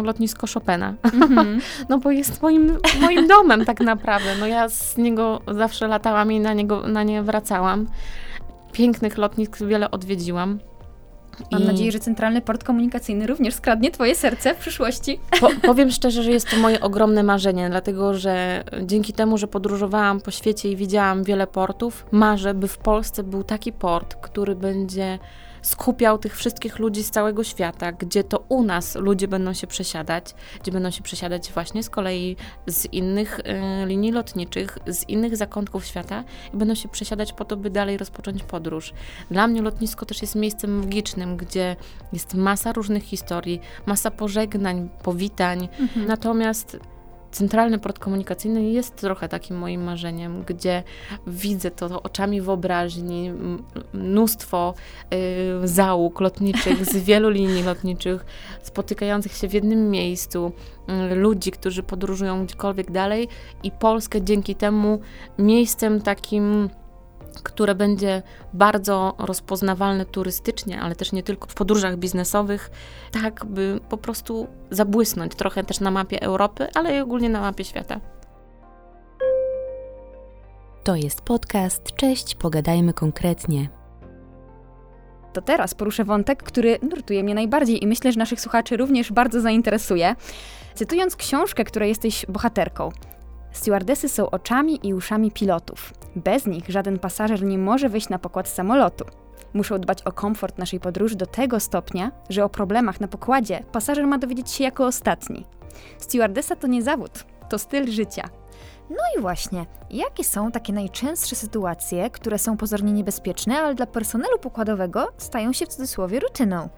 lotnisko 0.04 0.48
Chopina, 0.54 0.94
mhm. 1.04 1.60
no 1.90 1.98
bo 1.98 2.12
jest 2.12 2.42
moim, 2.42 2.78
moim 3.02 3.28
domem 3.28 3.66
tak 3.66 3.80
naprawdę. 3.80 4.30
No 4.40 4.48
ja 4.48 4.70
z 4.70 4.98
niego 4.98 5.42
zawsze 5.48 5.88
latałam 5.88 6.32
i 6.32 6.40
na, 6.40 6.54
niego, 6.54 6.88
na 6.88 7.04
nie 7.04 7.24
wracałam. 7.24 7.88
Pięknych 8.72 9.18
lotnisk 9.18 9.64
wiele 9.64 9.92
odwiedziłam. 9.92 10.60
Mam 11.52 11.64
I... 11.64 11.66
nadzieję, 11.66 11.92
że 11.92 12.00
Centralny 12.00 12.42
Port 12.42 12.64
Komunikacyjny 12.64 13.28
również 13.28 13.54
skradnie 13.54 13.92
Twoje 13.92 14.16
serce 14.16 14.56
w 14.56 14.58
przyszłości. 14.58 15.20
Po, 15.40 15.50
powiem 15.68 15.92
szczerze, 15.92 16.24
że 16.24 16.32
jest 16.32 16.50
to 16.50 16.58
moje 16.58 16.82
ogromne 16.82 17.24
marzenie, 17.24 17.70
dlatego 17.70 18.14
że 18.14 18.64
dzięki 18.84 19.14
temu, 19.14 19.38
że 19.38 19.48
podróżowałam 19.48 20.22
po 20.22 20.32
świecie 20.32 20.72
i 20.72 20.76
widziałam 20.76 21.24
wiele 21.24 21.48
portów, 21.48 22.06
marzę, 22.12 22.54
by 22.54 22.68
w 22.68 22.78
Polsce 22.78 23.24
był 23.24 23.44
taki 23.44 23.74
port, 23.74 24.16
który 24.16 24.56
będzie 24.56 25.20
skupiał 25.66 26.18
tych 26.18 26.38
wszystkich 26.38 26.80
ludzi 26.80 27.04
z 27.04 27.12
całego 27.12 27.44
świata, 27.44 27.92
gdzie 27.92 28.24
to 28.24 28.46
u 28.50 28.64
nas 28.64 28.96
ludzie 28.96 29.28
będą 29.28 29.54
się 29.54 29.68
przesiadać, 29.68 30.36
gdzie 30.62 30.72
będą 30.72 30.92
się 30.92 31.04
przesiadać 31.04 31.52
właśnie 31.52 31.84
z 31.84 31.90
kolei 31.90 32.36
z 32.68 32.86
innych 32.86 33.40
y, 33.40 33.86
linii 33.86 34.12
lotniczych, 34.12 34.78
z 34.88 35.10
innych 35.10 35.38
zakątków 35.38 35.86
świata 35.86 36.24
i 36.54 36.58
będą 36.58 36.76
się 36.76 36.90
przesiadać 36.90 37.34
po 37.34 37.46
to, 37.46 37.58
by 37.58 37.70
dalej 37.70 37.98
rozpocząć 37.98 38.44
podróż. 38.44 38.94
Dla 39.32 39.48
mnie 39.48 39.62
lotnisko 39.62 40.06
też 40.06 40.22
jest 40.22 40.36
miejscem 40.36 40.80
magicznym, 40.80 41.38
gdzie 41.38 41.76
jest 42.14 42.34
masa 42.34 42.74
różnych 42.74 43.04
historii, 43.04 43.62
masa 43.86 44.12
pożegnań, 44.12 44.90
powitań. 45.04 45.70
Mhm. 45.80 46.06
Natomiast 46.08 46.78
Centralny 47.36 47.80
port 47.80 48.00
komunikacyjny 48.00 48.64
jest 48.64 48.96
trochę 48.96 49.30
takim 49.30 49.58
moim 49.58 49.84
marzeniem, 49.84 50.44
gdzie 50.44 50.84
widzę 51.28 51.72
to 51.72 52.04
oczami 52.04 52.42
wyobraźni, 52.42 53.32
mnóstwo 53.94 54.74
y, 55.64 55.68
załóg 55.68 56.22
lotniczych 56.22 56.86
z 56.86 56.98
wielu 57.08 57.30
linii 57.30 57.64
lotniczych, 57.64 58.26
spotykających 58.62 59.34
się 59.34 59.50
w 59.50 59.54
jednym 59.54 59.92
miejscu, 59.92 60.52
y, 61.12 61.16
ludzi, 61.16 61.52
którzy 61.52 61.84
podróżują 61.84 62.46
gdziekolwiek 62.46 62.92
dalej 62.92 63.28
i 63.64 63.72
Polskę 63.72 64.22
dzięki 64.22 64.56
temu 64.56 65.00
miejscem 65.40 66.02
takim 66.02 66.70
które 67.44 67.76
będzie 67.76 68.22
bardzo 68.54 69.16
rozpoznawalne 69.18 70.06
turystycznie, 70.06 70.82
ale 70.82 70.96
też 70.96 71.12
nie 71.12 71.24
tylko 71.24 71.48
w 71.48 71.54
podróżach 71.54 71.98
biznesowych, 71.98 72.72
tak 73.12 73.46
by 73.46 73.80
po 73.90 73.98
prostu 73.98 74.48
zabłysnąć 74.72 75.36
trochę 75.36 75.64
też 75.64 75.80
na 75.80 75.92
mapie 75.92 76.22
Europy, 76.22 76.68
ale 76.74 76.98
i 76.98 77.00
ogólnie 77.00 77.30
na 77.30 77.42
mapie 77.42 77.64
świata. 77.64 78.00
To 80.84 80.96
jest 80.96 81.22
podcast. 81.22 81.96
Cześć, 81.96 82.36
pogadajmy 82.36 82.94
konkretnie. 82.94 83.70
To 85.34 85.42
teraz 85.42 85.74
poruszę 85.74 86.04
wątek, 86.04 86.44
który 86.44 86.80
nurtuje 86.82 87.24
mnie 87.24 87.36
najbardziej 87.36 87.84
i 87.84 87.88
myślę, 87.88 88.12
że 88.12 88.20
naszych 88.20 88.42
słuchaczy 88.42 88.78
również 88.78 89.12
bardzo 89.12 89.42
zainteresuje. 89.42 90.16
Cytując 90.76 91.16
książkę, 91.16 91.64
której 91.64 91.90
jesteś 91.90 92.26
bohaterką. 92.30 92.90
Stewardesy 93.56 94.10
są 94.10 94.30
oczami 94.30 94.80
i 94.84 94.94
uszami 94.94 95.32
pilotów. 95.32 95.94
Bez 96.16 96.46
nich 96.46 96.70
żaden 96.70 97.00
pasażer 97.00 97.44
nie 97.44 97.58
może 97.58 97.90
wyjść 97.90 98.10
na 98.10 98.20
pokład 98.20 98.50
samolotu. 98.50 99.06
Muszą 99.54 99.80
dbać 99.80 100.02
o 100.02 100.12
komfort 100.12 100.58
naszej 100.58 100.80
podróży 100.80 101.16
do 101.16 101.26
tego 101.26 101.60
stopnia, 101.60 102.12
że 102.30 102.46
o 102.46 102.50
problemach 102.50 103.02
na 103.02 103.08
pokładzie 103.08 103.64
pasażer 103.72 104.08
ma 104.08 104.18
dowiedzieć 104.18 104.52
się 104.52 104.64
jako 104.64 104.86
ostatni. 104.86 105.46
Stewardesa 105.98 106.56
to 106.56 106.68
nie 106.68 106.84
zawód, 106.84 107.26
to 107.50 107.60
styl 107.60 107.92
życia. 107.92 108.30
No 108.90 109.04
i 109.18 109.22
właśnie, 109.22 109.66
jakie 109.90 110.24
są 110.24 110.52
takie 110.52 110.74
najczęstsze 110.74 111.36
sytuacje, 111.36 112.10
które 112.10 112.40
są 112.40 112.58
pozornie 112.58 112.92
niebezpieczne, 112.92 113.58
ale 113.58 113.76
dla 113.76 113.86
personelu 113.86 114.40
pokładowego 114.40 115.08
stają 115.18 115.54
się 115.54 115.66
w 115.66 115.70
cudzysłowie 115.70 116.20
rutyną? 116.20 116.70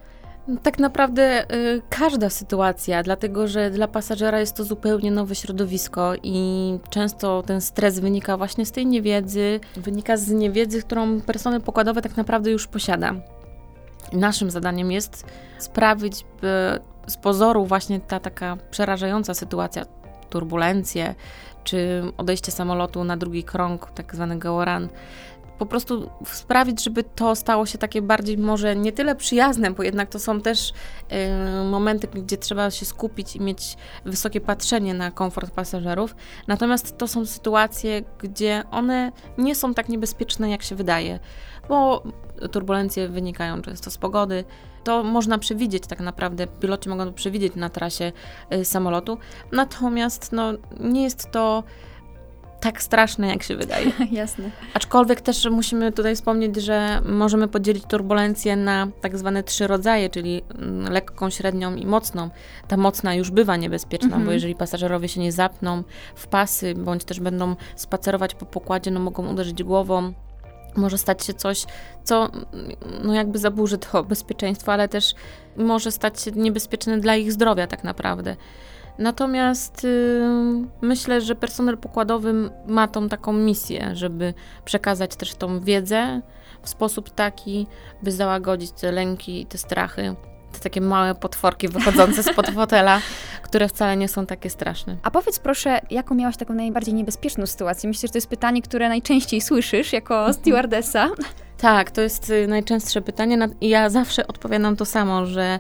Tak 0.64 0.80
naprawdę 0.80 1.54
y, 1.56 1.82
każda 1.90 2.30
sytuacja, 2.30 3.04
dlatego 3.04 3.48
że 3.48 3.70
dla 3.72 3.88
pasażera 3.88 4.40
jest 4.40 4.56
to 4.56 4.64
zupełnie 4.64 5.12
nowe 5.12 5.36
środowisko 5.36 6.14
i 6.24 6.80
często 6.90 7.44
ten 7.44 7.62
stres 7.62 8.00
wynika 8.00 8.38
właśnie 8.38 8.66
z 8.66 8.72
tej 8.72 8.86
niewiedzy, 8.86 9.60
wynika 9.76 10.18
z 10.18 10.30
niewiedzy, 10.30 10.82
którą 10.82 11.22
personel 11.22 11.62
pokładowy 11.62 12.02
tak 12.02 12.18
naprawdę 12.18 12.52
już 12.52 12.68
posiada. 12.68 13.16
Naszym 14.14 14.52
zadaniem 14.52 14.92
jest 14.92 15.26
sprawić, 15.60 16.26
by 16.42 16.80
z 17.08 17.18
pozoru 17.18 17.66
właśnie 17.66 18.00
ta 18.00 18.20
taka 18.20 18.58
przerażająca 18.72 19.34
sytuacja, 19.34 19.86
turbulencje, 20.30 21.16
czy 21.64 22.04
odejście 22.18 22.52
samolotu 22.52 23.04
na 23.04 23.18
drugi 23.18 23.44
krąg, 23.44 23.92
tak 23.92 24.16
zwany 24.16 24.40
go 24.40 24.66
run, 24.66 24.90
po 25.58 25.66
prostu 25.66 26.10
sprawić, 26.26 26.84
żeby 26.84 27.04
to 27.04 27.36
stało 27.36 27.66
się 27.66 27.78
takie 27.78 28.02
bardziej 28.02 28.38
może 28.38 28.76
nie 28.76 28.92
tyle 28.92 29.16
przyjazne, 29.16 29.72
bo 29.72 29.84
jednak 29.84 30.10
to 30.10 30.20
są 30.20 30.42
też 30.42 30.70
y, 30.70 31.70
momenty, 31.70 32.08
gdzie 32.08 32.38
trzeba 32.38 32.72
się 32.72 32.86
skupić 32.86 33.36
i 33.36 33.42
mieć 33.42 33.78
wysokie 34.06 34.42
patrzenie 34.42 34.94
na 34.94 35.12
komfort 35.12 35.52
pasażerów. 35.52 36.16
Natomiast 36.48 36.98
to 36.98 37.08
są 37.08 37.26
sytuacje, 37.26 38.04
gdzie 38.20 38.64
one 38.72 39.12
nie 39.38 39.56
są 39.56 39.74
tak 39.74 39.90
niebezpieczne, 39.90 40.50
jak 40.50 40.64
się 40.64 40.76
wydaje, 40.76 41.20
bo 41.70 42.04
turbulencje 42.52 43.10
wynikają 43.10 43.62
często 43.62 43.92
z 43.92 43.98
pogody. 43.98 44.44
To 44.84 45.04
można 45.04 45.38
przewidzieć 45.38 45.88
tak 45.88 46.00
naprawdę, 46.00 46.48
piloci 46.48 46.90
mogą 46.90 47.06
to 47.06 47.12
przewidzieć 47.12 47.56
na 47.56 47.70
trasie 47.70 48.12
y, 48.54 48.66
samolotu. 48.66 49.18
Natomiast 49.52 50.32
no, 50.32 50.54
nie 50.80 51.04
jest 51.04 51.32
to 51.32 51.64
tak 52.60 52.82
straszne, 52.82 53.28
jak 53.28 53.44
się 53.44 53.56
wydaje. 53.56 53.92
Jasne. 54.12 54.52
Aczkolwiek 54.74 55.22
też 55.22 55.48
musimy 55.52 55.92
tutaj 55.92 56.16
wspomnieć, 56.16 56.56
że 56.56 57.02
możemy 57.06 57.48
podzielić 57.48 57.84
turbulencję 57.86 58.56
na 58.56 58.88
tak 59.02 59.18
zwane 59.18 59.44
trzy 59.44 59.68
rodzaje, 59.68 60.10
czyli 60.10 60.42
mm, 60.56 60.94
lekką, 60.94 61.30
średnią 61.30 61.76
i 61.76 61.86
mocną. 61.86 62.30
Ta 62.68 62.78
mocna 62.78 63.16
już 63.16 63.32
bywa 63.32 63.56
niebezpieczna, 63.56 64.08
mhm. 64.08 64.26
bo 64.26 64.32
jeżeli 64.32 64.56
pasażerowie 64.56 65.08
się 65.08 65.22
nie 65.22 65.32
zapną 65.32 65.84
w 66.16 66.28
pasy, 66.28 66.74
bądź 66.76 67.04
też 67.04 67.20
będą 67.20 67.56
spacerować 67.76 68.36
po 68.36 68.46
pokładzie, 68.46 68.92
no 68.92 69.00
mogą 69.00 69.28
uderzyć 69.28 69.64
głową, 69.64 70.14
może 70.76 70.98
stać 70.98 71.26
się 71.26 71.34
coś, 71.34 71.66
co 72.04 72.32
no 73.04 73.14
jakby 73.14 73.40
zaburzy 73.40 73.78
to 73.78 74.04
bezpieczeństwo, 74.14 74.74
ale 74.74 74.88
też 74.88 75.16
może 75.58 75.92
stać 75.92 76.22
się 76.22 76.32
niebezpieczne 76.32 76.98
dla 76.98 77.16
ich 77.16 77.32
zdrowia 77.32 77.68
tak 77.68 77.84
naprawdę. 77.84 78.36
Natomiast 79.00 79.84
y, 79.84 80.22
myślę, 80.82 81.22
że 81.22 81.36
personel 81.36 81.78
pokładowy 81.78 82.34
ma 82.68 82.88
tą 82.88 83.10
taką 83.10 83.34
misję, 83.34 83.90
żeby 83.94 84.34
przekazać 84.66 85.16
też 85.16 85.36
tą 85.36 85.60
wiedzę 85.60 86.22
w 86.62 86.70
sposób 86.70 87.10
taki, 87.10 87.68
by 88.04 88.12
załagodzić 88.12 88.72
te 88.72 88.92
lęki 88.92 89.42
i 89.42 89.46
te 89.46 89.58
strachy. 89.58 90.16
Te 90.54 90.60
takie 90.60 90.82
małe 90.82 91.16
potworki 91.16 91.68
wychodzące 91.68 92.24
spod 92.24 92.50
fotela, 92.56 93.02
które 93.44 93.68
wcale 93.68 93.98
nie 93.98 94.08
są 94.08 94.26
takie 94.26 94.50
straszne. 94.50 94.98
A 95.04 95.12
powiedz 95.12 95.40
proszę, 95.40 95.80
jaką 95.92 96.16
miałaś 96.16 96.38
taką 96.38 96.54
najbardziej 96.54 96.94
niebezpieczną 96.94 97.46
sytuację? 97.46 97.88
Myślę, 97.88 98.08
że 98.08 98.12
to 98.12 98.18
jest 98.18 98.28
pytanie, 98.28 98.62
które 98.62 98.90
najczęściej 98.90 99.42
słyszysz 99.42 99.94
jako 99.94 100.16
mhm. 100.16 100.34
stewardessa. 100.34 101.10
Tak, 101.58 101.92
to 101.92 102.02
jest 102.02 102.30
y, 102.30 102.48
najczęstsze 102.48 103.02
pytanie 103.02 103.50
i 103.62 103.70
ja 103.70 103.90
zawsze 103.90 104.28
odpowiadam 104.28 104.76
to 104.76 104.86
samo, 104.86 105.26
że 105.26 105.60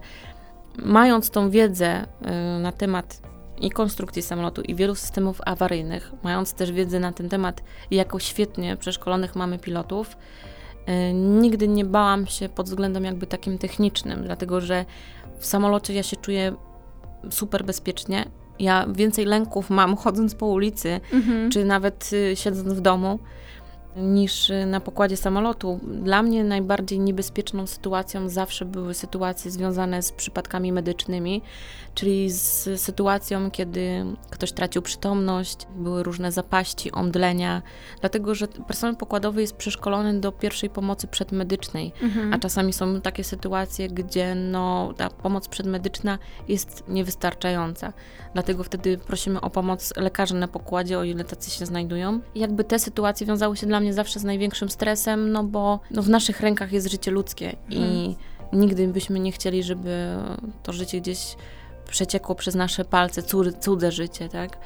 mając 0.77 1.29
tą 1.29 1.49
wiedzę 1.49 2.03
y, 2.03 2.59
na 2.59 2.71
temat 2.71 3.21
i 3.61 3.71
konstrukcji 3.71 4.21
samolotu, 4.21 4.61
i 4.61 4.75
wielu 4.75 4.95
systemów 4.95 5.41
awaryjnych, 5.45 6.11
mając 6.23 6.53
też 6.53 6.71
wiedzę 6.71 6.99
na 6.99 7.11
ten 7.11 7.29
temat, 7.29 7.63
jako 7.91 8.19
świetnie 8.19 8.77
przeszkolonych 8.77 9.35
mamy 9.35 9.59
pilotów, 9.59 10.17
y, 11.09 11.13
nigdy 11.13 11.67
nie 11.67 11.85
bałam 11.85 12.27
się 12.27 12.49
pod 12.49 12.65
względem 12.65 13.03
jakby 13.03 13.27
takim 13.27 13.57
technicznym, 13.57 14.23
dlatego 14.23 14.61
że 14.61 14.85
w 15.39 15.45
samolocie 15.45 15.93
ja 15.93 16.03
się 16.03 16.15
czuję 16.15 16.55
super 17.29 17.65
bezpiecznie. 17.65 18.25
Ja 18.59 18.87
więcej 18.87 19.25
lęków 19.25 19.69
mam 19.69 19.95
chodząc 20.03 20.35
po 20.35 20.45
ulicy, 20.45 20.99
mhm. 21.13 21.51
czy 21.51 21.65
nawet 21.65 22.09
y, 22.13 22.35
siedząc 22.35 22.73
w 22.73 22.81
domu, 22.81 23.19
niż 23.97 24.51
na 24.65 24.79
pokładzie 24.79 25.17
samolotu. 25.17 25.79
Dla 25.83 26.23
mnie 26.23 26.43
najbardziej 26.43 26.99
niebezpieczną 26.99 27.67
sytuacją 27.67 28.29
zawsze 28.29 28.65
były 28.65 28.93
sytuacje 28.93 29.51
związane 29.51 30.01
z 30.01 30.11
przypadkami 30.11 30.71
medycznymi, 30.71 31.41
czyli 31.95 32.31
z 32.31 32.81
sytuacją, 32.81 33.51
kiedy 33.51 34.05
ktoś 34.29 34.51
tracił 34.51 34.81
przytomność, 34.81 35.67
były 35.75 36.03
różne 36.03 36.31
zapaści, 36.31 36.91
omdlenia, 36.91 37.61
dlatego 37.99 38.35
że 38.35 38.47
personel 38.47 38.95
pokładowy 38.95 39.41
jest 39.41 39.55
przeszkolony 39.55 40.19
do 40.19 40.31
pierwszej 40.31 40.69
pomocy 40.69 41.07
przedmedycznej, 41.07 41.91
mhm. 42.01 42.33
a 42.33 42.39
czasami 42.39 42.73
są 42.73 43.01
takie 43.01 43.23
sytuacje, 43.23 43.87
gdzie 43.87 44.35
no, 44.35 44.93
ta 44.97 45.09
pomoc 45.09 45.47
przedmedyczna 45.47 46.19
jest 46.47 46.83
niewystarczająca. 46.87 47.93
Dlatego 48.33 48.63
wtedy 48.63 48.97
prosimy 48.97 49.41
o 49.41 49.49
pomoc 49.49 49.93
lekarzy 49.95 50.35
na 50.35 50.47
pokładzie, 50.47 50.99
o 50.99 51.03
ile 51.03 51.23
tacy 51.23 51.51
się 51.51 51.65
znajdują. 51.65 52.19
I 52.35 52.39
jakby 52.39 52.63
te 52.63 52.79
sytuacje 52.79 53.27
wiązały 53.27 53.57
się 53.57 53.67
dla 53.67 53.79
mnie 53.79 53.86
zawsze 53.93 54.19
z 54.19 54.23
największym 54.23 54.69
stresem, 54.69 55.31
no 55.31 55.43
bo 55.43 55.79
no, 55.91 56.01
w 56.01 56.09
naszych 56.09 56.41
rękach 56.41 56.71
jest 56.71 56.91
życie 56.91 57.11
ludzkie 57.11 57.55
mhm. 57.71 57.85
i 57.85 58.15
nigdy 58.53 58.87
byśmy 58.87 59.19
nie 59.19 59.31
chcieli, 59.31 59.63
żeby 59.63 60.17
to 60.63 60.73
życie 60.73 61.01
gdzieś 61.01 61.35
przeciekło 61.89 62.35
przez 62.35 62.55
nasze 62.55 62.85
palce, 62.85 63.23
cudze, 63.23 63.53
cudze 63.53 63.91
życie, 63.91 64.29
tak? 64.29 64.57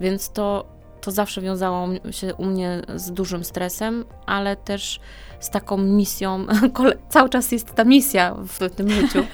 Więc 0.00 0.30
to, 0.30 0.66
to 1.00 1.10
zawsze 1.10 1.40
wiązało 1.40 1.88
się 2.10 2.34
u 2.34 2.44
mnie 2.44 2.82
z 2.96 3.12
dużym 3.12 3.44
stresem, 3.44 4.04
ale 4.26 4.56
też 4.56 5.00
z 5.40 5.50
taką 5.50 5.76
misją, 5.76 6.46
cały 7.08 7.28
czas 7.28 7.52
jest 7.52 7.74
ta 7.74 7.84
misja 7.84 8.34
w 8.34 8.70
tym 8.70 8.90
życiu, 8.90 9.24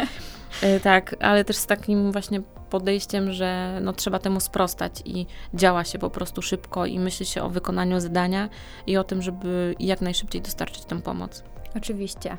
e, 0.62 0.80
tak, 0.90 1.16
ale 1.20 1.44
też 1.44 1.56
z 1.56 1.66
takim 1.66 2.12
właśnie 2.12 2.42
podejściem, 2.74 3.32
że 3.32 3.78
no, 3.82 3.92
trzeba 3.92 4.18
temu 4.18 4.40
sprostać 4.40 4.92
i 5.04 5.26
działa 5.54 5.84
się 5.84 5.98
po 5.98 6.10
prostu 6.10 6.42
szybko 6.42 6.86
i 6.86 6.98
myśli 6.98 7.26
się 7.26 7.42
o 7.42 7.48
wykonaniu 7.48 8.00
zadania 8.00 8.48
i 8.86 8.96
o 8.96 9.04
tym, 9.04 9.22
żeby 9.22 9.74
jak 9.80 10.00
najszybciej 10.00 10.42
dostarczyć 10.42 10.84
tę 10.84 11.02
pomoc. 11.02 11.42
Oczywiście. 11.76 12.38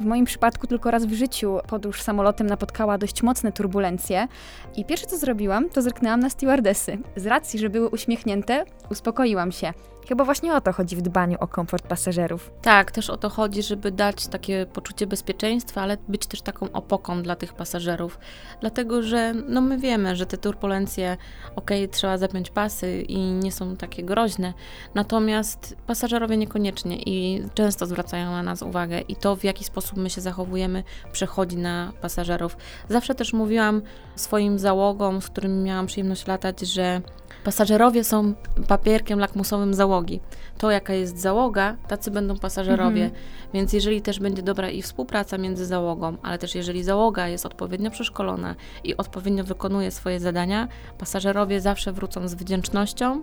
W 0.00 0.04
moim 0.04 0.24
przypadku 0.24 0.66
tylko 0.66 0.90
raz 0.90 1.06
w 1.06 1.12
życiu 1.12 1.58
podróż 1.68 2.02
samolotem 2.02 2.46
napotkała 2.46 2.98
dość 2.98 3.22
mocne 3.22 3.52
turbulencje 3.52 4.28
i 4.76 4.84
pierwsze 4.84 5.06
co 5.06 5.18
zrobiłam, 5.18 5.70
to 5.70 5.82
zerknęłam 5.82 6.20
na 6.20 6.30
stewardesy. 6.30 6.98
Z 7.16 7.26
racji, 7.26 7.58
że 7.58 7.70
były 7.70 7.88
uśmiechnięte, 7.88 8.64
uspokoiłam 8.90 9.52
się. 9.52 9.72
Chyba 10.08 10.24
właśnie 10.24 10.54
o 10.54 10.60
to 10.60 10.72
chodzi 10.72 10.96
w 10.96 11.02
dbaniu 11.02 11.36
o 11.40 11.48
komfort 11.48 11.86
pasażerów. 11.86 12.50
Tak, 12.62 12.90
też 12.90 13.10
o 13.10 13.16
to 13.16 13.28
chodzi, 13.28 13.62
żeby 13.62 13.90
dać 13.90 14.26
takie 14.26 14.66
poczucie 14.66 15.06
bezpieczeństwa, 15.06 15.82
ale 15.82 15.96
być 16.08 16.26
też 16.26 16.42
taką 16.42 16.72
opoką 16.72 17.22
dla 17.22 17.36
tych 17.36 17.54
pasażerów. 17.54 18.18
Dlatego, 18.60 19.02
że 19.02 19.34
no 19.48 19.60
my 19.60 19.78
wiemy, 19.78 20.16
że 20.16 20.26
te 20.26 20.38
turbulencje, 20.38 21.16
okej, 21.56 21.84
okay, 21.84 21.88
trzeba 21.88 22.18
zapiąć 22.18 22.50
pasy 22.50 23.02
i 23.02 23.18
nie 23.18 23.52
są 23.52 23.76
takie 23.76 24.02
groźne, 24.02 24.54
natomiast 24.94 25.76
pasażerowie 25.86 26.36
niekoniecznie 26.36 26.96
i 26.96 27.42
często 27.54 27.86
zwracają 27.86 28.30
na 28.30 28.42
nas 28.42 28.62
uwagę 28.62 29.00
i 29.00 29.16
to, 29.16 29.36
w 29.36 29.44
jaki 29.44 29.64
sposób 29.64 29.98
my 29.98 30.10
się 30.10 30.20
zachowujemy, 30.20 30.84
przechodzi 31.12 31.56
na 31.56 31.92
pasażerów. 32.00 32.56
Zawsze 32.88 33.14
też 33.14 33.32
mówiłam 33.32 33.82
swoim 34.16 34.58
załogom, 34.58 35.22
z 35.22 35.28
którymi 35.28 35.62
miałam 35.62 35.86
przyjemność 35.86 36.26
latać, 36.26 36.60
że 36.60 37.02
Pasażerowie 37.44 38.04
są 38.04 38.34
papierkiem 38.68 39.18
lakmusowym 39.18 39.74
załogi. 39.92 40.20
To, 40.58 40.70
jaka 40.70 40.92
jest 40.92 41.18
załoga, 41.18 41.76
tacy 41.88 42.10
będą 42.10 42.38
pasażerowie. 42.38 43.04
Mhm. 43.04 43.22
Więc 43.54 43.72
jeżeli 43.72 44.02
też 44.02 44.20
będzie 44.20 44.42
dobra 44.42 44.70
i 44.70 44.82
współpraca 44.82 45.38
między 45.38 45.66
załogą, 45.66 46.16
ale 46.22 46.38
też 46.38 46.54
jeżeli 46.54 46.84
załoga 46.84 47.28
jest 47.28 47.46
odpowiednio 47.46 47.90
przeszkolona 47.90 48.54
i 48.84 48.96
odpowiednio 48.96 49.44
wykonuje 49.44 49.90
swoje 49.90 50.20
zadania, 50.20 50.68
pasażerowie 50.98 51.60
zawsze 51.60 51.92
wrócą 51.92 52.28
z 52.28 52.34
wdzięcznością 52.34 53.22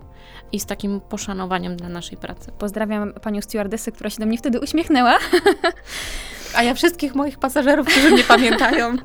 i 0.52 0.60
z 0.60 0.66
takim 0.66 1.02
poszanowaniem 1.02 1.76
dla 1.76 1.90
naszej 1.90 2.18
pracy. 2.18 2.52
Pozdrawiam 2.52 3.14
panią 3.14 3.42
stewardessę, 3.42 3.92
która 3.92 4.10
się 4.10 4.20
do 4.20 4.26
mnie 4.26 4.38
wtedy 4.38 4.60
uśmiechnęła. 4.60 5.18
A 6.58 6.64
ja 6.64 6.74
wszystkich 6.74 7.16
moich 7.16 7.40
pasażerów, 7.40 7.88
którzy 7.88 8.12
mnie 8.12 8.24
pamiętają. 8.24 8.88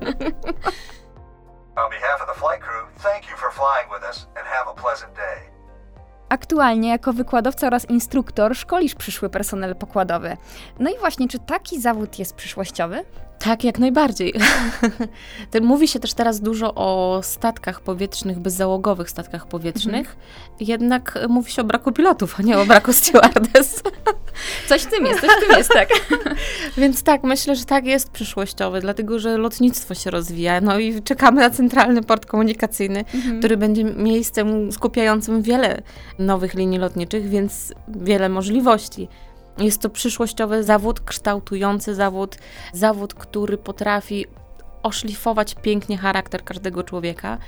On 1.76 1.90
behalf 1.90 2.20
of 2.20 2.28
the 2.34 2.40
flight 2.40 2.62
crew, 2.66 3.02
thank 3.02 3.30
you 3.30 3.36
for 3.36 3.50
flying 3.52 3.88
with 3.94 4.08
us 4.08 4.26
and 4.36 4.46
have 4.46 4.70
a 4.70 4.74
pleasant 4.74 5.14
day. 5.16 5.53
Aktualnie 6.28 6.88
jako 6.88 7.12
wykładowca 7.12 7.66
oraz 7.66 7.90
instruktor 7.90 8.56
szkolisz 8.56 8.94
przyszły 8.94 9.30
personel 9.30 9.76
pokładowy. 9.76 10.36
No 10.78 10.90
i 10.90 10.98
właśnie, 10.98 11.28
czy 11.28 11.38
taki 11.38 11.80
zawód 11.80 12.18
jest 12.18 12.34
przyszłościowy? 12.34 13.04
Tak, 13.44 13.64
jak 13.64 13.78
najbardziej. 13.78 14.34
Mówi 15.62 15.88
się 15.88 16.00
też 16.00 16.14
teraz 16.14 16.40
dużo 16.40 16.74
o 16.74 17.20
statkach 17.22 17.80
powietrznych, 17.80 18.38
bezzałogowych 18.38 19.10
statkach 19.10 19.46
powietrznych, 19.46 20.08
mhm. 20.08 20.16
jednak 20.60 21.18
mówi 21.28 21.52
się 21.52 21.62
o 21.62 21.64
braku 21.64 21.92
pilotów, 21.92 22.40
a 22.40 22.42
nie 22.42 22.58
o 22.58 22.66
braku 22.66 22.92
stewardess. 22.92 23.82
Coś 24.68 24.82
w 24.82 24.90
tym 24.90 25.06
jest, 25.06 25.20
coś 25.20 25.30
w 25.30 25.40
tym 25.40 25.58
jest, 25.58 25.70
tak. 25.70 25.88
Więc 26.78 27.02
tak, 27.02 27.22
myślę, 27.22 27.56
że 27.56 27.64
tak 27.64 27.86
jest 27.86 28.10
przyszłościowy, 28.10 28.80
dlatego 28.80 29.18
że 29.18 29.38
lotnictwo 29.38 29.94
się 29.94 30.10
rozwija, 30.10 30.60
no 30.60 30.78
i 30.78 31.02
czekamy 31.02 31.40
na 31.40 31.50
centralny 31.50 32.02
port 32.02 32.26
komunikacyjny, 32.26 33.04
mhm. 33.14 33.38
który 33.38 33.56
będzie 33.56 33.84
miejscem 33.84 34.72
skupiającym 34.72 35.42
wiele 35.42 35.82
nowych 36.18 36.54
linii 36.54 36.78
lotniczych, 36.78 37.28
więc 37.28 37.72
wiele 37.88 38.28
możliwości. 38.28 39.08
Jest 39.58 39.80
to 39.80 39.90
przyszłościowy 39.90 40.64
zawód, 40.64 41.00
kształtujący 41.00 41.94
zawód, 41.94 42.36
zawód, 42.72 43.14
który 43.14 43.58
potrafi 43.58 44.26
oszlifować 44.82 45.54
pięknie 45.62 45.98
charakter 45.98 46.44
każdego 46.44 46.82
człowieka, 46.82 47.38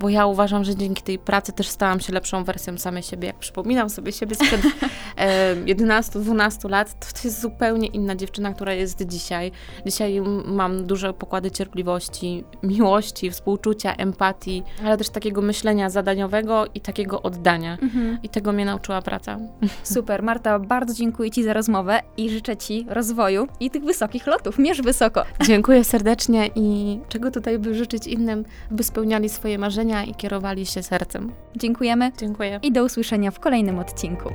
bo 0.00 0.08
ja 0.08 0.26
uważam, 0.26 0.64
że 0.64 0.76
dzięki 0.76 1.02
tej 1.02 1.18
pracy 1.18 1.52
też 1.52 1.68
stałam 1.68 2.00
się 2.00 2.12
lepszą 2.12 2.44
wersją 2.44 2.78
samej 2.78 3.02
siebie. 3.02 3.26
Jak 3.26 3.38
przypominam 3.38 3.90
sobie 3.90 4.12
siebie 4.12 4.34
sprzed 4.34 4.60
e, 5.16 5.56
11-12 5.56 6.70
lat, 6.70 7.00
to, 7.00 7.06
to 7.22 7.28
jest 7.28 7.40
zupełnie 7.40 7.88
inna 7.88 8.16
dziewczyna, 8.16 8.52
która 8.52 8.72
jest 8.72 9.06
dzisiaj. 9.06 9.52
Dzisiaj 9.86 10.20
mam 10.44 10.86
duże 10.86 11.14
pokłady 11.14 11.50
cierpliwości, 11.50 12.44
miłości, 12.62 13.30
współczucia, 13.30 13.94
empatii, 13.94 14.62
ale 14.84 14.96
też 14.96 15.08
takiego 15.08 15.42
myślenia 15.42 15.90
zadaniowego 15.90 16.64
i 16.74 16.80
takiego 16.80 17.22
oddania. 17.22 17.78
Mhm. 17.82 18.18
I 18.22 18.28
tego 18.28 18.52
mnie 18.52 18.64
nauczyła 18.64 19.02
praca. 19.02 19.38
Super, 19.82 20.22
Marta, 20.22 20.58
bardzo 20.58 20.94
dziękuję 20.94 21.30
Ci 21.30 21.42
za 21.42 21.52
rozmowę 21.52 22.00
i 22.16 22.30
życzę 22.30 22.56
Ci 22.56 22.86
rozwoju 22.88 23.48
i 23.60 23.70
tych 23.70 23.84
wysokich 23.84 24.26
lotów. 24.26 24.58
Mierz 24.58 24.82
wysoko. 24.82 25.24
Dziękuję 25.46 25.84
serdecznie 25.84 26.50
i 26.54 26.98
czego 27.08 27.30
tutaj 27.30 27.58
by 27.58 27.74
życzyć 27.74 28.06
innym, 28.06 28.44
by 28.70 28.84
spełniali 28.84 29.28
swoje 29.28 29.58
marzenia 29.86 30.04
i 30.04 30.14
kierowali 30.14 30.66
się 30.66 30.82
sercem. 30.82 31.32
Dziękujemy. 31.56 32.12
Dziękuję. 32.18 32.60
I 32.62 32.72
do 32.72 32.84
usłyszenia 32.84 33.30
w 33.30 33.40
kolejnym 33.40 33.78
odcinku. 33.78 34.28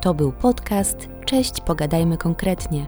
To 0.00 0.14
był 0.14 0.32
podcast 0.32 1.08
Cześć, 1.24 1.60
pogadajmy 1.60 2.18
konkretnie 2.18 2.86